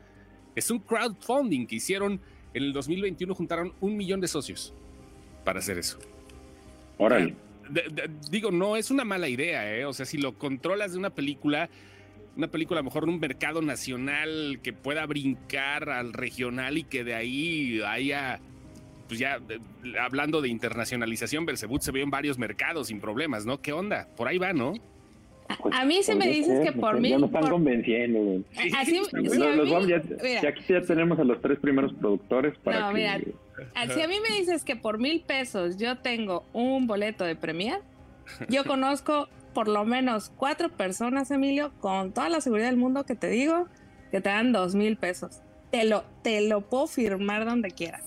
[0.56, 2.20] Es un crowdfunding que hicieron
[2.54, 4.74] en el 2021, juntaron un millón de socios
[5.44, 6.00] para hacer eso.
[6.98, 7.36] Órale.
[8.32, 9.86] digo, no es una mala idea, ¿eh?
[9.86, 11.70] O sea, si lo controlas de una película,
[12.38, 16.84] una película a lo mejor en un mercado nacional que pueda brincar al regional y
[16.84, 18.40] que de ahí haya,
[19.08, 19.40] pues ya
[20.00, 23.62] hablando de internacionalización, Belzebut se ve en varios mercados sin problemas, ¿no?
[23.62, 24.08] ¿Qué onda?
[24.16, 24.74] Por ahí va, ¿no?
[25.72, 27.10] a mí se me dices que por mí...
[27.10, 28.46] Ya me están convenciendo, güey.
[28.76, 29.00] Así,
[30.42, 33.20] ya, aquí ya tenemos a los tres primeros productores para no, mira,
[33.94, 37.82] si a mí me dices que por mil pesos yo tengo un boleto de premier,
[38.50, 43.16] yo conozco por lo menos cuatro personas, Emilio, con toda la seguridad del mundo que
[43.16, 43.68] te digo,
[44.12, 45.42] que te dan dos mil pesos.
[45.72, 48.04] Te lo, te lo puedo firmar donde quieras.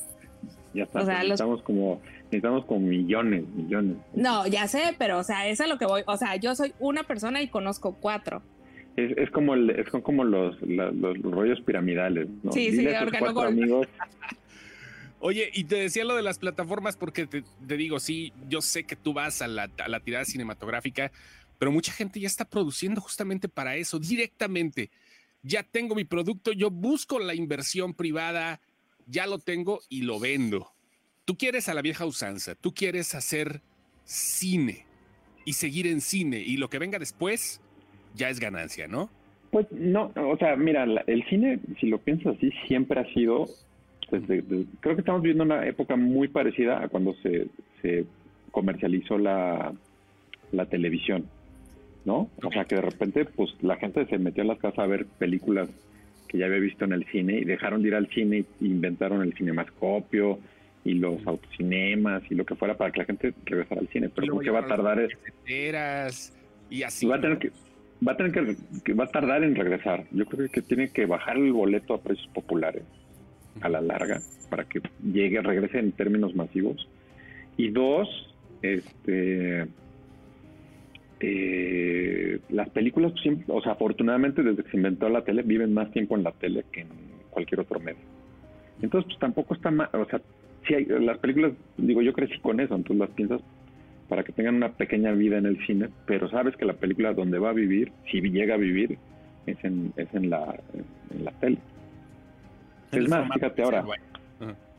[0.75, 3.97] Ya está, necesitamos como necesitamos como millones, millones.
[4.15, 6.03] No, ya sé, pero o sea, eso es lo que voy.
[6.07, 8.43] O sea, yo soy una persona y conozco cuatro.
[8.97, 12.53] Es, es como el, es como los, los, rollos piramidales, ¿no?
[12.53, 12.87] Sí, sí,
[13.19, 13.89] cuatro amigos.
[15.21, 17.43] Oye, y te decía lo de las plataformas porque te,
[17.77, 21.11] digo, sí, yo sé que tú vas a la, a la tirada cinematográfica,
[21.59, 24.91] pero mucha gente ya está produciendo justamente para eso, directamente.
[25.43, 28.61] Ya tengo mi producto, yo busco la inversión privada,
[29.07, 30.71] ya lo tengo y lo vendo.
[31.25, 33.61] Tú quieres a la vieja usanza, tú quieres hacer
[34.05, 34.87] cine
[35.45, 37.61] y seguir en cine y lo que venga después
[38.15, 39.11] ya es ganancia, ¿no?
[39.51, 43.47] Pues no, o sea, mira, el cine, si lo piensas así, siempre ha sido,
[44.11, 47.47] creo que estamos viviendo una época muy parecida a cuando se,
[47.81, 48.05] se
[48.51, 49.73] comercializó la,
[50.53, 51.27] la televisión.
[52.09, 52.31] ¿No?
[52.43, 55.07] O sea, que de repente, pues la gente se metió a las casas a ver
[55.07, 55.69] películas
[56.27, 59.23] que ya había visto en el cine y dejaron de ir al cine e inventaron
[59.23, 60.39] el cinemascopio,
[60.85, 64.09] y los autocinemas y lo que fuera para que la gente regresara al cine.
[64.09, 66.33] Pero que va a tardar es...
[66.71, 67.07] Y así.
[67.07, 67.51] Va a tener que,
[68.07, 70.05] va a tener que, va a tardar en regresar.
[70.13, 72.85] Yo creo que tiene que bajar el boleto a precios populares
[73.61, 76.89] a la larga para que llegue, regrese en términos masivos.
[77.57, 78.09] Y dos,
[78.63, 79.67] este,
[81.21, 83.13] eh, las películas,
[83.49, 86.65] o sea, afortunadamente desde que se inventó la tele, viven más tiempo en la tele
[86.73, 86.89] que en
[87.31, 88.01] cualquier otro medio.
[88.83, 90.21] Entonces, pues tampoco está mal, o sea,
[90.67, 93.41] si hay, las películas, digo, yo crecí con eso, entonces las piensas
[94.09, 97.39] para que tengan una pequeña vida en el cine, pero sabes que la película donde
[97.39, 98.99] va a vivir, si llega a vivir,
[99.47, 100.59] es en, es en, la,
[101.13, 101.59] en la tele.
[102.93, 103.85] es más, fíjate ahora,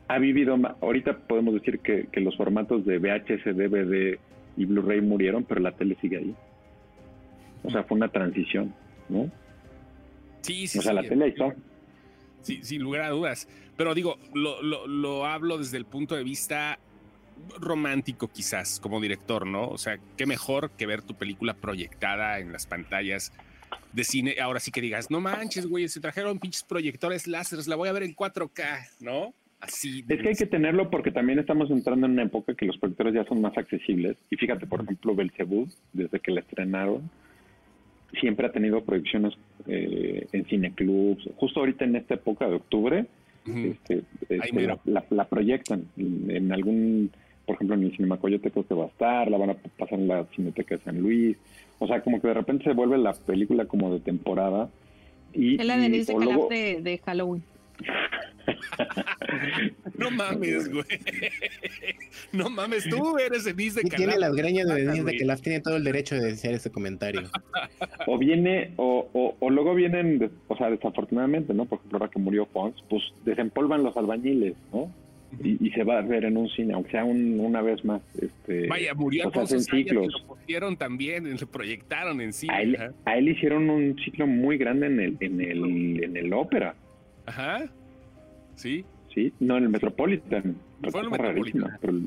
[0.07, 4.17] ha vivido, ahorita podemos decir que, que los formatos de VHS, DVD
[4.59, 6.35] y Blu-ray murieron, pero la tele sigue ahí.
[7.63, 8.75] O sea, fue una transición,
[9.07, 9.31] ¿no?
[10.41, 10.79] Sí, sí.
[10.79, 11.55] O sea, la tele ahí está.
[12.41, 13.47] Sí, sin lugar a dudas.
[13.77, 16.77] Pero digo, lo, lo, lo hablo desde el punto de vista
[17.57, 19.69] romántico quizás como director, ¿no?
[19.69, 23.31] O sea, qué mejor que ver tu película proyectada en las pantallas
[23.93, 24.35] de cine.
[24.41, 27.93] Ahora sí que digas, no manches, güey, se trajeron pinches proyectores láseres, la voy a
[27.93, 29.33] ver en 4K, ¿no?
[29.61, 30.05] Así.
[30.07, 33.13] Es que hay que tenerlo porque también estamos entrando en una época que los proyectores
[33.13, 34.15] ya son más accesibles.
[34.29, 37.09] Y fíjate, por ejemplo, Belzebub, desde que la estrenaron,
[38.19, 39.33] siempre ha tenido proyecciones
[39.67, 41.29] eh, en cineclubs.
[41.35, 43.05] Justo ahorita en esta época de octubre,
[43.45, 47.09] este, este, la, la, proyectan en algún
[47.49, 49.97] por ejemplo, en el Cinema Coyote creo que va a estar, la van a pasar
[49.97, 51.35] en la Cineteca de San Luis.
[51.79, 54.69] O sea, como que de repente se vuelve la película como de temporada.
[55.33, 57.41] Y, es la de de, de Halloween.
[59.97, 60.85] No mames, güey.
[62.31, 63.97] No mames, tú eres Denise de Calaf.
[63.97, 67.23] Tiene las greñas de Denise de Calaf, tiene todo el derecho de decir ese comentario.
[68.07, 71.65] O viene, o, o, o, luego vienen, o sea, desafortunadamente, ¿no?
[71.65, 74.91] Por ejemplo, ahora que murió Fons, pues desempolvan los albañiles, ¿no?
[75.43, 78.01] y, se va a ver en un cine, aunque sea una vez más.
[78.19, 80.07] Este, Vaya, murió o sea, ciclos.
[80.11, 82.53] lo pusieron también, lo proyectaron en cine.
[83.05, 86.75] A él, hicieron un ciclo muy grande en el, en el, en el ópera.
[87.29, 87.69] Ajá.
[88.55, 88.83] Sí.
[89.13, 90.55] Sí, no en el Metropolitan.
[90.89, 91.77] Fue en el Metropolitan.
[91.79, 91.97] Pero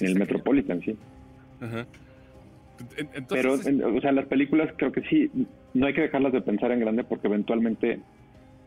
[0.00, 0.96] en el Metropolitan, sí.
[1.60, 1.86] Ajá.
[3.28, 5.30] pero, o sea, las películas creo que sí,
[5.74, 8.00] no hay que dejarlas de pensar en grande porque eventualmente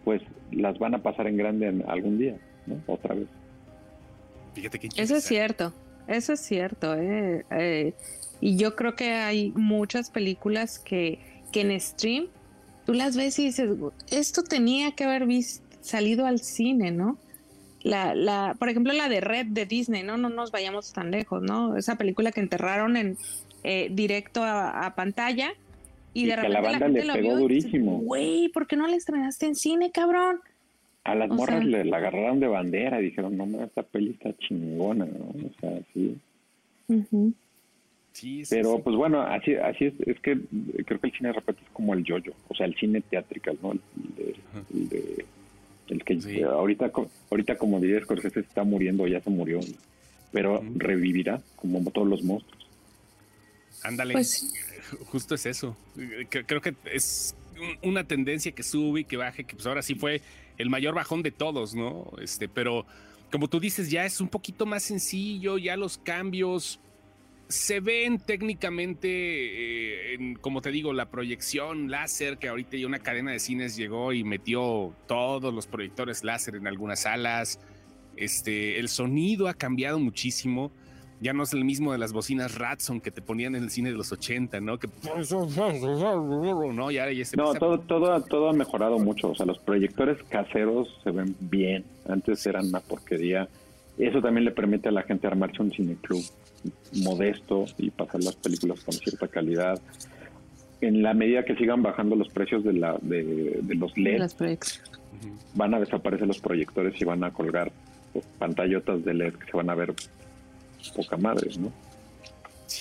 [0.03, 2.37] pues las van a pasar en grande en algún día,
[2.67, 2.79] ¿no?
[2.85, 3.27] Otra vez.
[4.53, 5.73] Fíjate que Eso es cierto,
[6.07, 6.93] eso es cierto.
[6.95, 7.93] Eh, eh,
[8.41, 11.19] y yo creo que hay muchas películas que,
[11.51, 12.27] que en stream
[12.85, 13.69] tú las ves y dices,
[14.11, 15.27] esto tenía que haber
[15.81, 17.17] salido al cine, ¿no?
[17.81, 20.17] La, la, por ejemplo, la de Red de Disney, ¿no?
[20.17, 21.75] No nos vayamos tan lejos, ¿no?
[21.75, 23.17] Esa película que enterraron en
[23.63, 25.53] eh, directo a, pantalla
[26.13, 27.99] y, de repente la banda le pegó durísimo.
[27.99, 30.39] Güey, ¿por qué no la estrenaste en cine, cabrón?
[31.03, 35.05] A las morras le la agarraron de bandera y dijeron, no, esta peli está chingona,
[35.05, 35.33] ¿no?
[35.47, 36.15] O sea, sí.
[38.13, 40.39] Sí, Pero pues bueno, así, así es, es que
[40.85, 43.57] creo que el cine de repente es como el yoyo, o sea, el cine teatrical,
[43.61, 43.73] ¿no?
[43.73, 43.81] El,
[44.89, 45.25] de,
[45.89, 46.91] el, que ahorita,
[47.29, 49.59] ahorita como diría Scorsese está muriendo, ya se murió,
[50.31, 52.67] pero revivirá como todos los monstruos.
[53.83, 54.13] Ándale.
[54.13, 54.53] Pues
[55.07, 55.75] justo es eso.
[56.29, 57.35] Creo que es
[57.83, 60.21] una tendencia que sube y que baje, que pues ahora sí fue
[60.57, 62.11] el mayor bajón de todos, ¿no?
[62.21, 62.85] Este, pero
[63.31, 66.79] como tú dices, ya es un poquito más sencillo, ya los cambios
[67.53, 72.99] se ven técnicamente, eh, en, como te digo, la proyección láser, que ahorita ya una
[72.99, 77.59] cadena de cines llegó y metió todos los proyectores láser en algunas salas.
[78.15, 80.71] Este, el sonido ha cambiado muchísimo
[81.23, 83.91] ya no es el mismo de las bocinas Ratson que te ponían en el cine
[83.91, 84.77] de los 80, ¿no?
[84.77, 87.05] Que no, ya,
[87.37, 89.29] no todo, todo, todo ha mejorado mucho.
[89.29, 91.85] O sea, los proyectores caseros se ven bien.
[92.07, 93.47] Antes eran una porquería.
[93.97, 96.23] Eso también le permite a la gente armarse un cineclub
[97.03, 99.79] modesto y pasar las películas con cierta calidad.
[100.81, 104.29] En la medida que sigan bajando los precios de, la, de, los LED,
[105.53, 107.71] van a desaparecer los proyectores y van a colgar
[108.37, 109.93] pantallotas de LED que se van a ver
[110.95, 111.71] poca madre, ¿no?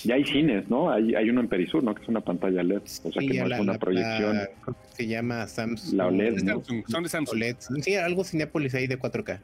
[0.03, 0.91] Ya hay cines, ¿no?
[0.91, 1.93] Hay, hay uno en Perisur, ¿no?
[1.93, 4.39] Que es una pantalla LED, o sea que no es una proyección.
[4.93, 5.93] se llama Samsung.
[5.93, 6.39] La OLED.
[6.87, 7.35] Son de Samsung.
[7.35, 7.55] OLED.
[7.81, 9.39] Sí, algo Cinepolis ahí de 4K.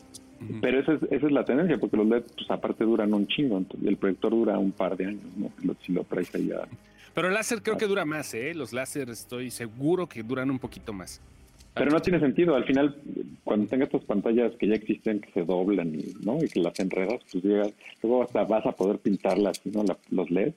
[0.61, 3.63] Pero esa es, esa es la tendencia, porque los LED, pues aparte duran un chingo,
[3.81, 5.51] y el proyector dura un par de años, ¿no?
[5.85, 6.67] Si lo traes allá.
[7.13, 8.53] Pero el láser creo que dura más, ¿eh?
[8.53, 11.21] Los láser estoy seguro que duran un poquito más.
[11.73, 12.55] Pero no tiene sentido.
[12.55, 12.95] Al final,
[13.43, 16.43] cuando tengas estas pantallas que ya existen, que se doblan y, ¿no?
[16.43, 17.71] y que las enredas, pues llegas,
[18.01, 19.83] luego hasta vas a poder pintarlas, ¿no?
[20.09, 20.55] los LEDs.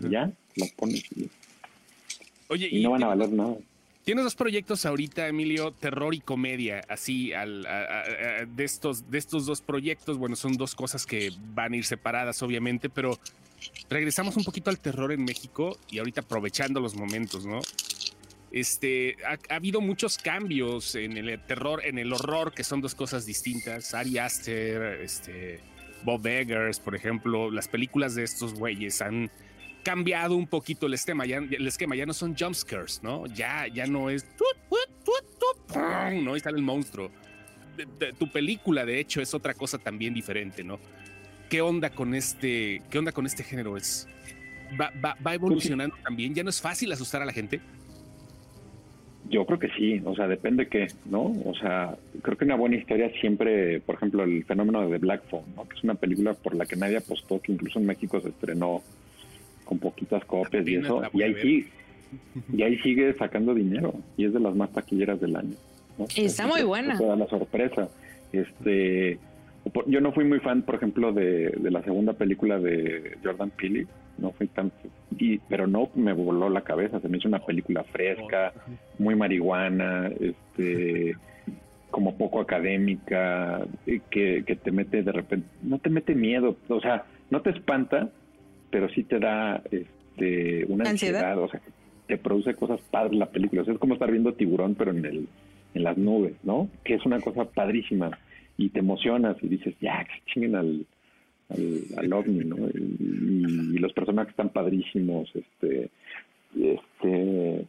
[0.00, 1.28] ya, las pones y,
[2.48, 3.56] Oye, y, no van a valer nada.
[4.04, 7.66] Tienes dos proyectos ahorita, Emilio, terror y comedia, así al,
[8.54, 10.18] de, estos, de estos dos proyectos.
[10.18, 13.18] Bueno, son dos cosas que van a ir separadas, obviamente, pero
[13.88, 17.60] regresamos un poquito al terror en México y ahorita aprovechando los momentos, ¿no?
[18.52, 23.24] Este, ha, habido muchos cambios en el terror, en el horror, que son dos cosas
[23.24, 23.94] distintas.
[23.94, 25.60] Ari Aster, este,
[26.04, 29.30] Bob Eggers, por ejemplo, las películas de estos güeyes han
[29.84, 33.26] cambiado un poquito el esquema, ya, el esquema, ya no son jumpscares, ¿no?
[33.26, 34.26] Ya, ya no es
[36.22, 36.36] ¿no?
[36.36, 37.10] Y sale el monstruo.
[38.18, 40.80] tu película, de hecho, es otra cosa también diferente, ¿no?
[41.48, 43.76] ¿Qué onda con este, qué onda con este género?
[43.76, 44.08] ¿Es,
[44.80, 44.90] va,
[45.24, 46.34] va evolucionando también?
[46.34, 47.60] ¿Ya no es fácil asustar a la gente?
[49.28, 51.32] Yo creo que sí, o sea, depende qué, ¿no?
[51.44, 55.46] O sea, creo que una buena historia siempre, por ejemplo, el fenómeno de Black Phone,
[55.56, 55.66] ¿no?
[55.66, 58.82] Que es una película por la que nadie apostó, que incluso en México se estrenó
[59.64, 61.68] con poquitas copias y eso, y ahí, sigue,
[62.52, 65.54] y ahí sigue sacando dinero, y es de las más taquilleras del año.
[66.16, 66.98] Está muy buena.
[67.00, 67.88] La sorpresa.
[68.32, 69.18] Este,
[69.86, 73.86] yo no fui muy fan, por ejemplo, de, de la segunda película de Jordan Peele,
[74.18, 74.70] no fui tan,
[75.18, 78.52] y, pero no me voló la cabeza, se me hizo una película fresca,
[78.98, 81.16] muy marihuana, este
[81.90, 87.04] como poco académica, que, que te mete de repente, no te mete miedo, o sea,
[87.30, 88.10] no te espanta,
[88.74, 91.60] pero sí te da este, una ansiedad, o sea,
[92.08, 93.62] te produce cosas padres la película.
[93.62, 95.28] O sea, es como estar viendo tiburón, pero en, el,
[95.74, 96.68] en las nubes, ¿no?
[96.82, 98.18] Que es una cosa padrísima.
[98.58, 100.86] Y te emocionas y dices, ya, que chinguen al,
[101.50, 102.56] al, ovni, ¿no?
[102.66, 105.90] Y, los personajes están padrísimos, este,
[106.60, 107.66] este,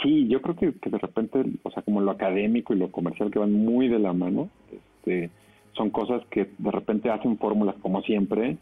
[0.00, 3.32] sí, yo creo que, que, de repente, o sea, como lo académico y lo comercial
[3.32, 5.30] que van muy de la mano, este,
[5.72, 8.58] son cosas que de repente hacen fórmulas como siempre,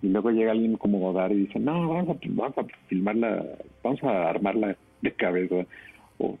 [0.00, 3.44] y luego llega alguien como Godard y dice, no, vamos a, vamos a filmarla,
[3.82, 5.66] vamos a armarla de cabeza
[6.18, 6.38] o,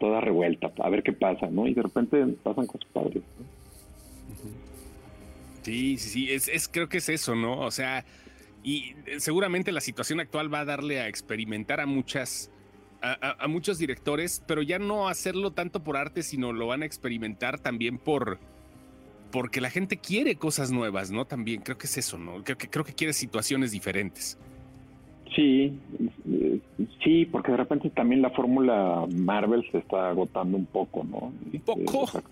[0.00, 1.68] toda revuelta, a ver qué pasa, ¿no?
[1.68, 3.22] Y de repente pasan cosas padres.
[5.62, 7.60] Sí, sí, sí, es, es, creo que es eso, ¿no?
[7.60, 8.04] O sea,
[8.64, 12.50] y seguramente la situación actual va a darle a experimentar a muchas,
[13.00, 16.86] a, a muchos directores, pero ya no hacerlo tanto por arte, sino lo van a
[16.86, 18.40] experimentar también por,
[19.36, 21.26] porque la gente quiere cosas nuevas, ¿no?
[21.26, 22.42] También creo que es eso, ¿no?
[22.42, 24.38] Creo que, creo que quiere situaciones diferentes.
[25.34, 25.78] Sí,
[27.04, 31.34] sí, porque de repente también la fórmula Marvel se está agotando un poco, ¿no?
[31.52, 32.22] Un poco.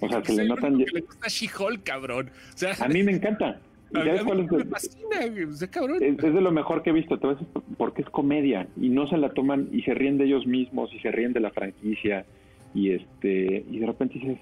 [0.00, 0.78] o sea, se le notan.
[0.78, 2.30] le gusta She-Hulk, cabrón.
[2.78, 3.58] a mí me encanta.
[3.92, 6.04] es me fascina, cabrón.
[6.04, 7.18] Es, de lo mejor que he visto,
[7.76, 11.00] porque es comedia y no se la toman y se ríen de ellos mismos y
[11.00, 12.24] se ríen de la franquicia
[12.74, 14.38] y este y de repente dices,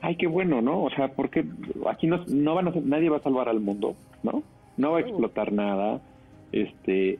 [0.00, 0.84] ay, qué bueno, ¿no?
[0.84, 1.44] O sea, porque
[1.86, 4.42] aquí no, no van a nadie va a salvar al mundo, ¿no?
[4.76, 6.00] No va a explotar nada.
[6.52, 7.18] Este,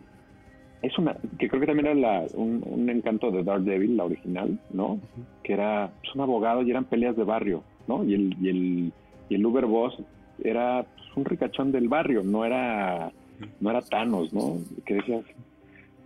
[0.82, 5.00] es una, que creo que también era la, un, encanto de Daredevil, la original, ¿no?
[5.42, 8.04] Que era pues, un abogado y eran peleas de barrio, ¿no?
[8.04, 8.92] Y el, y el,
[9.28, 9.98] y el Uber Boss
[10.42, 13.10] era pues, un ricachón del barrio, no era,
[13.60, 14.58] no era Thanos, ¿no?
[14.86, 15.24] Que decías,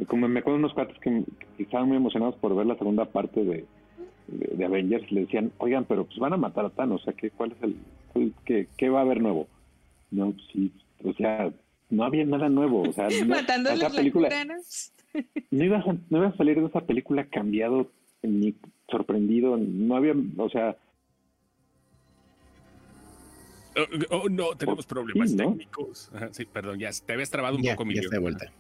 [0.07, 1.23] como me acuerdo unos cuates que
[1.59, 3.67] estaban muy emocionados por ver la segunda parte de,
[4.29, 7.31] de, Avengers le decían, oigan, pero pues van a matar a Thanos, o sea, ¿qué,
[7.31, 7.75] ¿cuál es
[8.15, 9.49] el, qué, va a haber nuevo?
[10.11, 10.73] No, sí,
[11.05, 11.53] o sea,
[11.91, 14.29] no había nada nuevo, o sea, Matando esa película,
[15.51, 17.91] no ibas, a, no a salir de esa película cambiado
[18.23, 18.55] ni
[18.89, 20.77] sorprendido, no había, o sea,
[23.75, 26.11] Oh, oh no, tenemos problemas técnicos.
[26.33, 28.53] sí, perdón, ya te habías trabado un poco, Ya estás de vuelta.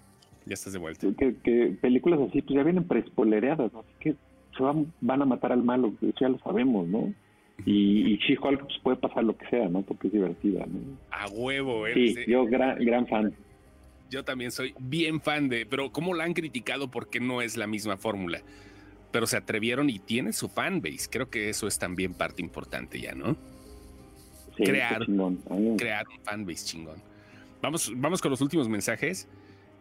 [0.47, 1.07] Ya estás de vuelta.
[1.17, 3.81] Que, películas así, pues ya vienen prespolereadas, ¿no?
[3.81, 4.17] Así que
[4.57, 7.12] se van, van a matar al malo, eso ya lo sabemos, ¿no?
[7.64, 9.82] Y, y She-Hulk pues, puede pasar lo que sea, ¿no?
[9.82, 10.80] Porque es divertida, ¿no?
[11.11, 11.94] A huevo, ¿eh?
[11.94, 13.32] Sí, yo gran, gran fan.
[14.11, 16.90] Yo también soy bien fan de, pero ¿cómo la han criticado?
[16.90, 18.40] Porque no es la misma fórmula.
[19.11, 21.09] Pero se atrevieron y tiene su fanbase.
[21.11, 23.36] Creo que eso es también parte importante ya, ¿no?
[24.57, 25.07] Sí, crear,
[25.78, 26.96] crear un fanbase chingón.
[27.62, 29.28] Vamos, vamos con los últimos mensajes.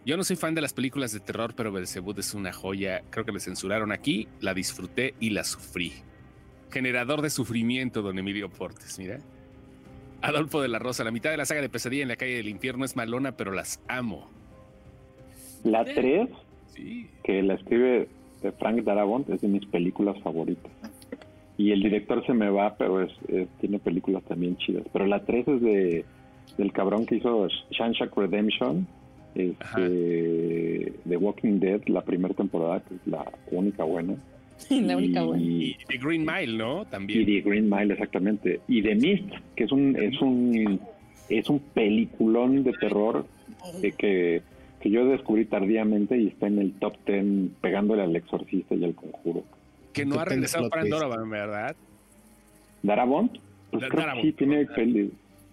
[0.03, 3.03] Yo no soy fan de las películas de terror, pero Belzebud es una joya.
[3.11, 5.93] Creo que le censuraron aquí, la disfruté y la sufrí.
[6.71, 9.19] Generador de sufrimiento, don Emilio Portes, mira.
[10.23, 12.47] Adolfo de la Rosa, la mitad de la saga de Pesadilla en la calle del
[12.47, 14.27] infierno es malona, pero las amo.
[15.63, 16.29] La 3,
[16.73, 17.07] sí.
[17.23, 18.07] que la escribe
[18.57, 20.71] Frank Darabont, es de mis películas favoritas.
[21.57, 23.11] Y el director se me va, pero es,
[23.59, 24.83] tiene películas también chidas.
[24.91, 26.05] Pero la 3 es de
[26.57, 28.87] del cabrón que hizo Shanshak Redemption
[29.35, 34.15] este, The Walking Dead, la primera temporada, que es la única buena.
[34.69, 35.43] la única buena.
[35.43, 36.85] Y The Green Mile, ¿no?
[36.85, 37.21] También.
[37.21, 38.61] Y The Green Mile, exactamente.
[38.67, 40.79] Y The Mist, que es un, es un,
[41.29, 43.25] es un peliculón de terror
[43.81, 44.41] de que
[44.81, 48.95] que yo descubrí tardíamente y está en el top 10 pegándole al exorcista y al
[48.95, 49.43] conjuro.
[49.93, 51.75] Que no ha regresado para Donovan, ¿verdad?
[52.81, 53.37] Darabont,
[53.69, 54.67] pues creo que sí, tiene,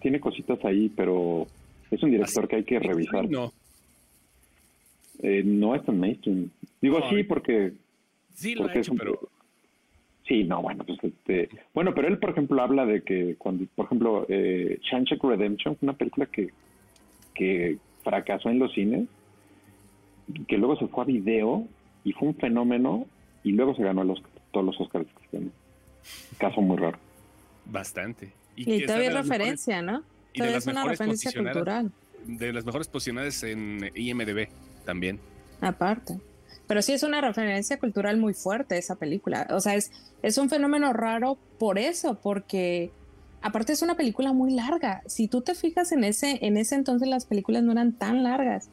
[0.01, 1.45] tiene cositas ahí, pero
[1.91, 3.29] es un director que hay que revisar.
[3.29, 3.53] No.
[5.21, 6.49] Eh, no es tan mainstream.
[6.81, 7.73] Digo sí porque...
[8.33, 9.19] Sí lo ha hecho, pero...
[10.27, 11.49] Sí, no, bueno, pues este...
[11.73, 14.79] Bueno, pero él, por ejemplo, habla de que cuando, por ejemplo, eh,
[15.21, 16.49] Redemption, una película que,
[17.33, 19.07] que fracasó en los cines,
[20.47, 21.67] que luego se fue a video
[22.03, 23.07] y fue un fenómeno
[23.43, 25.07] y luego se ganó los, todos los Oscars.
[26.37, 26.97] Caso muy raro.
[27.65, 28.31] Bastante.
[28.55, 30.03] Y, todavía es referencia, ¿no?
[30.33, 31.91] Todavía es una referencia cultural.
[32.25, 34.49] De las mejores posiciones en IMDB
[34.89, 35.19] también.
[35.61, 36.19] Aparte.
[36.65, 39.47] Pero sí es una referencia cultural muy fuerte esa película.
[39.51, 39.91] O sea, es,
[40.23, 42.91] es un fenómeno raro por eso, porque
[43.43, 45.03] aparte es una película muy larga.
[45.05, 48.69] Si tú te fijas en ese, en ese entonces las películas no eran tan largas.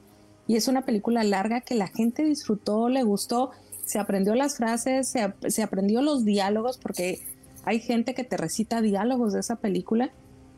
[0.46, 3.50] Y es una película larga que la gente disfrutó, le gustó,
[3.84, 7.20] se aprendió las frases, se, se aprendió los diálogos, porque
[7.64, 10.12] hay gente que te recita diálogos de esa película.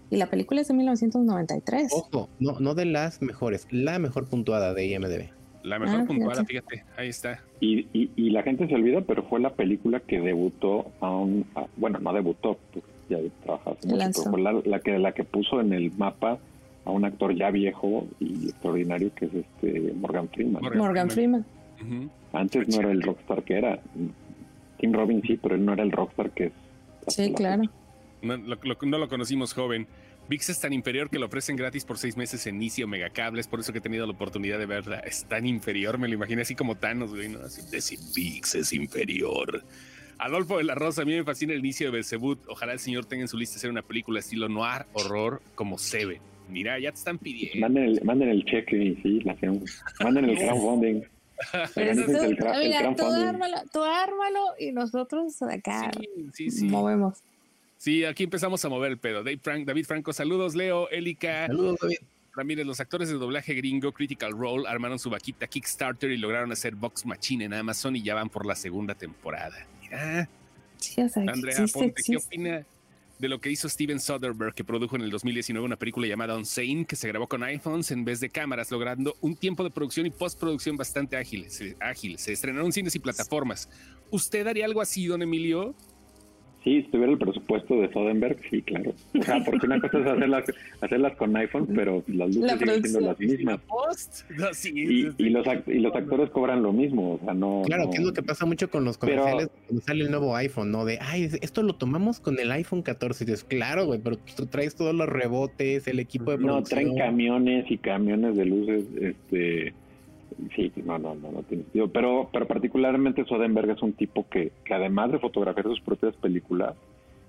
[0.09, 1.93] Y la película es de 1993.
[1.93, 5.38] Ojo, no, no de las mejores, la mejor puntuada de IMDB.
[5.63, 6.85] La mejor ah, puntuada, fíjate.
[6.97, 7.43] ahí está.
[7.61, 11.45] Y, y, la gente se olvida, pero fue la película que debutó a un.
[11.77, 15.73] bueno, no debutó, pues ya trabajaba mucho, pero fue la, que, la que puso en
[15.73, 16.39] el mapa
[16.85, 20.63] a un actor ya viejo y extraordinario que es este Morgan Freeman.
[20.77, 21.45] Morgan, Freeman.
[22.33, 23.81] Antes no era el rockstar que era.
[24.79, 26.53] Tim Robbins sí, pero él no era el rockstar que es.
[27.09, 27.63] Sí, claro.
[28.23, 29.87] No lo, conocimos joven.
[30.29, 33.49] VIX es tan inferior que lo ofrecen gratis por seis meses en Easy o Megacables,
[33.49, 34.99] por eso que he tenido la oportunidad de verla.
[35.01, 37.41] Es tan inferior, me lo imaginé así como Thanos, güey, ¿no?
[37.41, 39.65] Así, decir VIX es inferior.
[40.19, 42.41] Adolfo de la Rosa, a mí me fascina el inicio de Belzebut.
[42.49, 46.21] Ojalá el señor tenga en su lista hacer una película estilo noir, horror, como Seven.
[46.51, 47.61] Mira, ya te están pidiendo.
[47.61, 49.83] Manden el, manden el cheque, sí, la hacemos.
[50.03, 51.03] Manden el crowdfunding.
[51.75, 51.95] Pero
[52.59, 55.91] mira, tú, ármalo, tú ármalo y nosotros acá
[56.35, 57.23] sí, sí, movemos.
[57.79, 59.23] Sí, aquí empezamos a mover el pedo.
[59.23, 61.47] Dave Frank, David Franco, saludos, Leo, Elika.
[61.47, 61.99] Saludos, David.
[62.35, 66.75] Ramírez, los actores de doblaje gringo Critical Role armaron su vaquita Kickstarter y lograron hacer
[66.75, 69.67] Box Machine en Amazon y ya van por la segunda temporada.
[69.81, 70.29] Mira.
[70.77, 72.65] Sí, o sea, Andrea Ponte, ¿qué opina
[73.19, 76.85] de lo que hizo Steven Soderbergh, que produjo en el 2019 una película llamada Unsane,
[76.85, 80.11] que se grabó con iPhones en vez de cámaras, logrando un tiempo de producción y
[80.11, 81.51] postproducción bastante ágil.
[81.51, 82.19] Se, ágil.
[82.19, 83.69] se estrenaron cines y plataformas.
[84.11, 85.75] ¿Usted haría algo así, don Emilio?
[86.69, 88.93] Sí, si tuviera el presupuesto de Soderbergh, sí, claro.
[89.19, 90.45] O sea, porque una cosa es hacerlas,
[90.83, 93.61] hacerlas con iPhone, pero las luces siguen siendo las mismas.
[94.67, 97.63] y, los, y los actores cobran lo mismo, o sea, no...
[97.65, 100.71] Claro, que es lo que pasa mucho con los comerciales cuando sale el nuevo iPhone,
[100.71, 100.85] ¿no?
[100.85, 103.25] De, ay, esto lo tomamos con el iPhone 14.
[103.25, 106.85] Y dices, claro, güey, pero tú traes todos los rebotes, el equipo de producción.
[106.85, 109.73] No, traen camiones y camiones de luces, este
[110.55, 111.89] Sí, no, no, no, no tiene sentido.
[111.89, 116.75] Pero, pero particularmente Soderbergh es un tipo que, que además de fotografiar sus propias películas,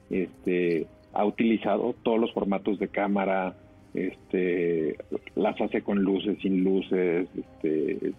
[0.09, 3.55] este, ha utilizado todos los formatos de cámara,
[3.93, 4.95] este,
[5.35, 8.13] las hace con luces, sin luces, este,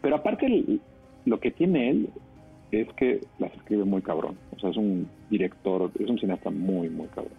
[0.00, 0.80] pero aparte
[1.26, 2.08] lo que tiene él
[2.70, 4.36] es que las escribe muy cabrón.
[4.56, 7.34] O sea, es un director, es un cineasta muy, muy cabrón.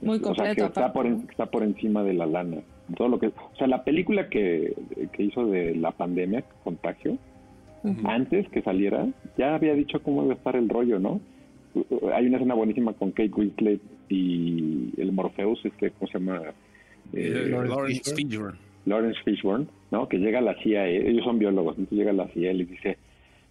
[0.00, 0.66] Muy completo.
[0.66, 2.58] está por, está por encima de la lana
[2.96, 4.74] todo lo que o sea la película que,
[5.18, 7.18] hizo de la pandemia contagio
[8.04, 11.20] antes que saliera ya había dicho cómo iba a estar el rollo no
[12.14, 16.42] hay una escena buenísima con Kate Winslet y el Morpheus este cómo se llama
[17.12, 18.58] eh, Lawrence Fishburne.
[18.84, 22.28] Lawrence Fishburne no que llega a la CIA ellos son biólogos entonces llega a la
[22.28, 22.98] CIA y les dice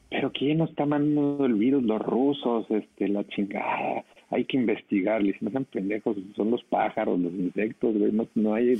[0.09, 5.21] pero quién nos está mandando el virus los rusos este la chingada hay que investigar,
[5.21, 8.75] si no sean pendejos, son los pájaros, los insectos, no, no hay,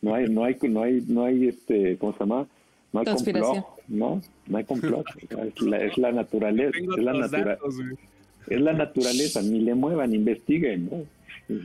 [0.00, 2.46] no hay, no hay, no hay, no hay este, ¿cómo se llama?
[2.92, 4.22] No hay complot, ¿no?
[4.46, 7.58] No hay complot, es, la, es la naturaleza, es la, natura
[8.46, 11.56] es la naturaleza, ni le muevan, investiguen, ¿no?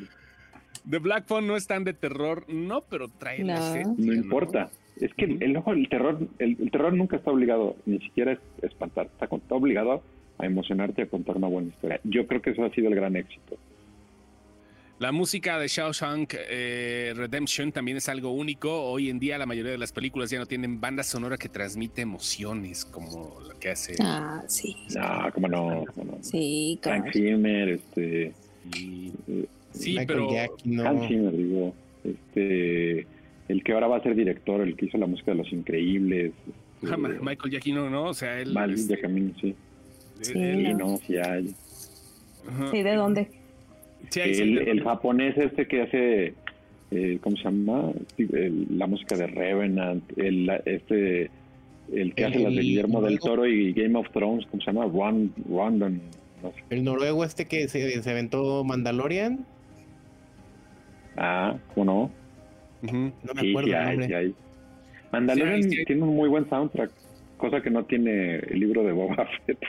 [0.89, 3.93] The Black Phone no es tan de terror, no, pero trae no.
[3.95, 4.71] no importa.
[4.99, 9.07] Es que el, ojo, el terror, el, terror nunca está obligado, ni siquiera es espantar,
[9.07, 10.03] está, está obligado
[10.37, 11.99] a emocionarte, a contar una buena historia.
[12.03, 13.57] Yo creo que eso ha sido el gran éxito.
[14.99, 18.83] La música de Shawshank eh, Redemption también es algo único.
[18.83, 22.01] Hoy en día la mayoría de las películas ya no tienen banda sonora que transmite
[22.01, 23.95] emociones como lo que hace.
[24.01, 24.75] Ah, sí.
[24.93, 25.85] No, cómo no.
[26.19, 27.03] Sí, claro.
[27.03, 28.33] Frank Zimmer, este.
[29.71, 30.29] sí, pero.
[30.31, 31.73] Hans Zimmer, digo.
[32.03, 33.07] Este.
[33.49, 36.31] El que ahora va a ser director, el que hizo la música de Los Increíbles.
[36.81, 38.05] Este, Michael Giacchino, ¿no?
[38.05, 38.53] O sea, él.
[38.53, 39.55] Mal, sí.
[40.21, 40.97] Sí, no.
[41.05, 41.53] sí hay.
[42.71, 43.27] Sí, ¿de dónde?
[44.15, 46.33] el, japonés este que hace
[46.91, 47.91] eh, ¿cómo se llama?
[48.17, 51.29] la música de Revenant, el, este,
[51.93, 54.85] el que hace las de Guillermo del Toro y Game of Thrones, ¿cómo se llama?
[54.85, 55.99] One, One,
[56.69, 59.45] El noruego este que se, se aventó Mandalorian.
[61.17, 62.18] Ah, ¿cómo no?
[62.81, 64.05] No me acuerdo.
[64.05, 64.35] Sí,
[65.11, 66.91] Mandalorian tiene un muy buen soundtrack,
[67.37, 69.59] cosa que no tiene el libro de Boba Fett.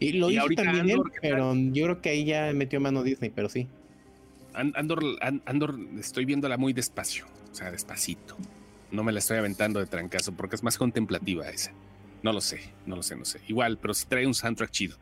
[0.00, 3.48] Y lo hizo también él, pero yo creo que ahí ya metió mano Disney, pero
[3.48, 3.66] sí.
[4.54, 5.02] Andor,
[5.44, 8.36] Andor, estoy viéndola muy despacio, o sea, despacito.
[8.90, 11.72] No me la estoy aventando de trancazo porque es más contemplativa esa.
[12.22, 13.40] No lo sé, no lo sé, no sé.
[13.48, 14.96] Igual, pero sí trae un soundtrack chido,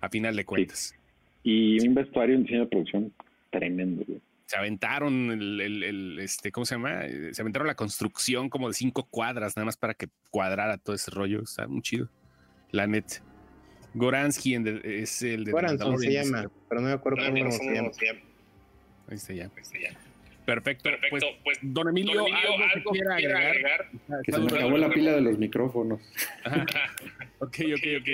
[0.00, 0.94] a final de cuentas.
[1.42, 3.12] Y un vestuario y un diseño de producción
[3.50, 4.04] tremendo.
[4.46, 7.02] Se aventaron el, este, ¿cómo se llama?
[7.32, 11.10] Se aventaron la construcción como de cinco cuadras, nada más para que cuadrara todo ese
[11.10, 11.42] rollo.
[11.42, 12.08] Está muy chido.
[12.70, 13.20] La net.
[13.94, 17.90] Goransky es el de Goransson se llama, pero no me acuerdo cómo, se llama.
[19.08, 19.44] Ahí está ya.
[19.44, 20.05] Ahí está ya.
[20.46, 23.90] Perfecto, pues, pues, don Emilio, ¿algo, algo que quiera agregar?
[24.24, 26.00] Que se me acabó la pila de los micrófonos.
[27.40, 28.08] ok, ok, ok.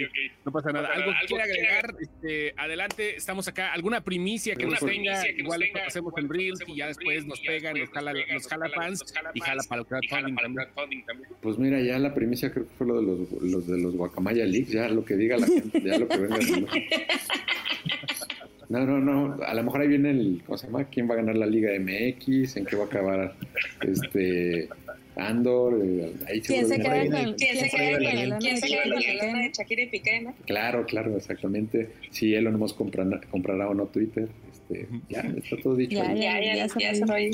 [0.47, 0.89] No pasa nada.
[0.95, 1.95] ¿Algo que quiera agregar?
[2.01, 3.74] Este, adelante, estamos acá.
[3.74, 5.28] ¿Alguna primicia que nos tenga?
[5.28, 9.05] Igual lo hacemos en Reels y ya después nos pegan, nos jala, nos jala fans
[9.35, 11.28] y jala para el crowdfunding también.
[11.43, 14.47] Pues mira, ya la primicia creo que fue lo de los, los de los Guacamaya
[14.47, 16.39] Leaks, ya lo que diga la gente, ya lo que venga.
[18.73, 19.45] No, no, no.
[19.45, 20.85] A lo mejor ahí viene el, ¿cómo se llama?
[20.85, 22.57] ¿Quién va a ganar la Liga MX?
[22.57, 23.35] ¿En qué va a acabar
[23.83, 24.66] este
[25.14, 25.79] Andor?
[25.85, 28.93] Eh, ahí ¿Quién se queda con ¿Quién se queda con el ¿Quién se queda con
[29.03, 30.35] el de Shakira y Piqué, no?
[30.47, 31.91] Claro, claro, exactamente.
[32.12, 35.97] Si Elon Musk comprará, comprará o no Twitter, este, ya está todo dicho.
[35.97, 37.31] Ya, ya, ya, ya, ya, se ahí.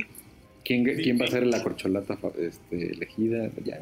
[0.65, 3.49] ¿Quién, ¿Quién va a ser la corcholata este, elegida?
[3.65, 3.79] Ya.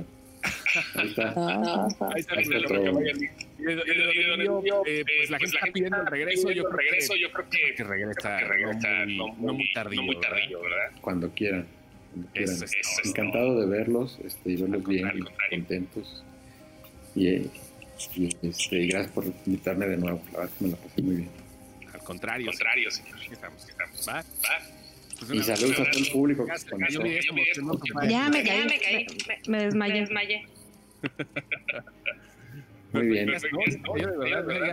[0.94, 1.32] Ahí está.
[1.36, 2.34] Ah, ahí está.
[2.34, 3.00] Ahí está todo.
[3.66, 6.50] Eh, pues la gente está pidiendo el regreso.
[6.50, 10.92] Yo regreso, yo creo que, que regresa, no, muy, tardío, muy tardío, ¿verdad?
[11.00, 11.66] Cuando quieran.
[13.04, 16.24] Encantado de verlos este, y verlos bien contentos.
[17.14, 17.28] Y,
[18.14, 20.22] y, este, gracias por invitarme de nuevo.
[20.32, 21.30] La verdad que me la pasé muy bien.
[21.92, 23.18] Al contrario, Al contrario señor.
[23.30, 24.08] Estamos, estamos.
[24.08, 24.14] ¿Va?
[24.14, 24.75] ¿Va?
[25.18, 26.46] Pues y saludos a todo el público
[28.08, 29.06] Ya me caí,
[29.48, 30.46] me, desmayé.
[32.92, 33.32] Muy bien.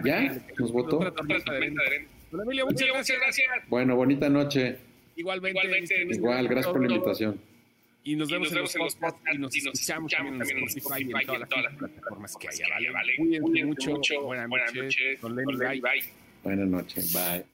[0.03, 0.41] ¿Ya?
[0.57, 0.99] ¿Nos votó?
[0.99, 3.47] muchas gracias.
[3.67, 4.77] Bueno, bonita noche.
[5.15, 5.59] Igualmente.
[6.11, 7.39] Igual, gracias por la invitación.
[8.05, 11.39] Y nos vemos, en los podcasts y nos escuchamos también en Spotify y en todas
[11.39, 13.15] las plataformas que haya, ¿vale?
[13.15, 14.21] Cuídense mucho.
[14.23, 15.21] Buenas noches.
[15.21, 17.13] Buenas noches.
[17.13, 17.45] Bye.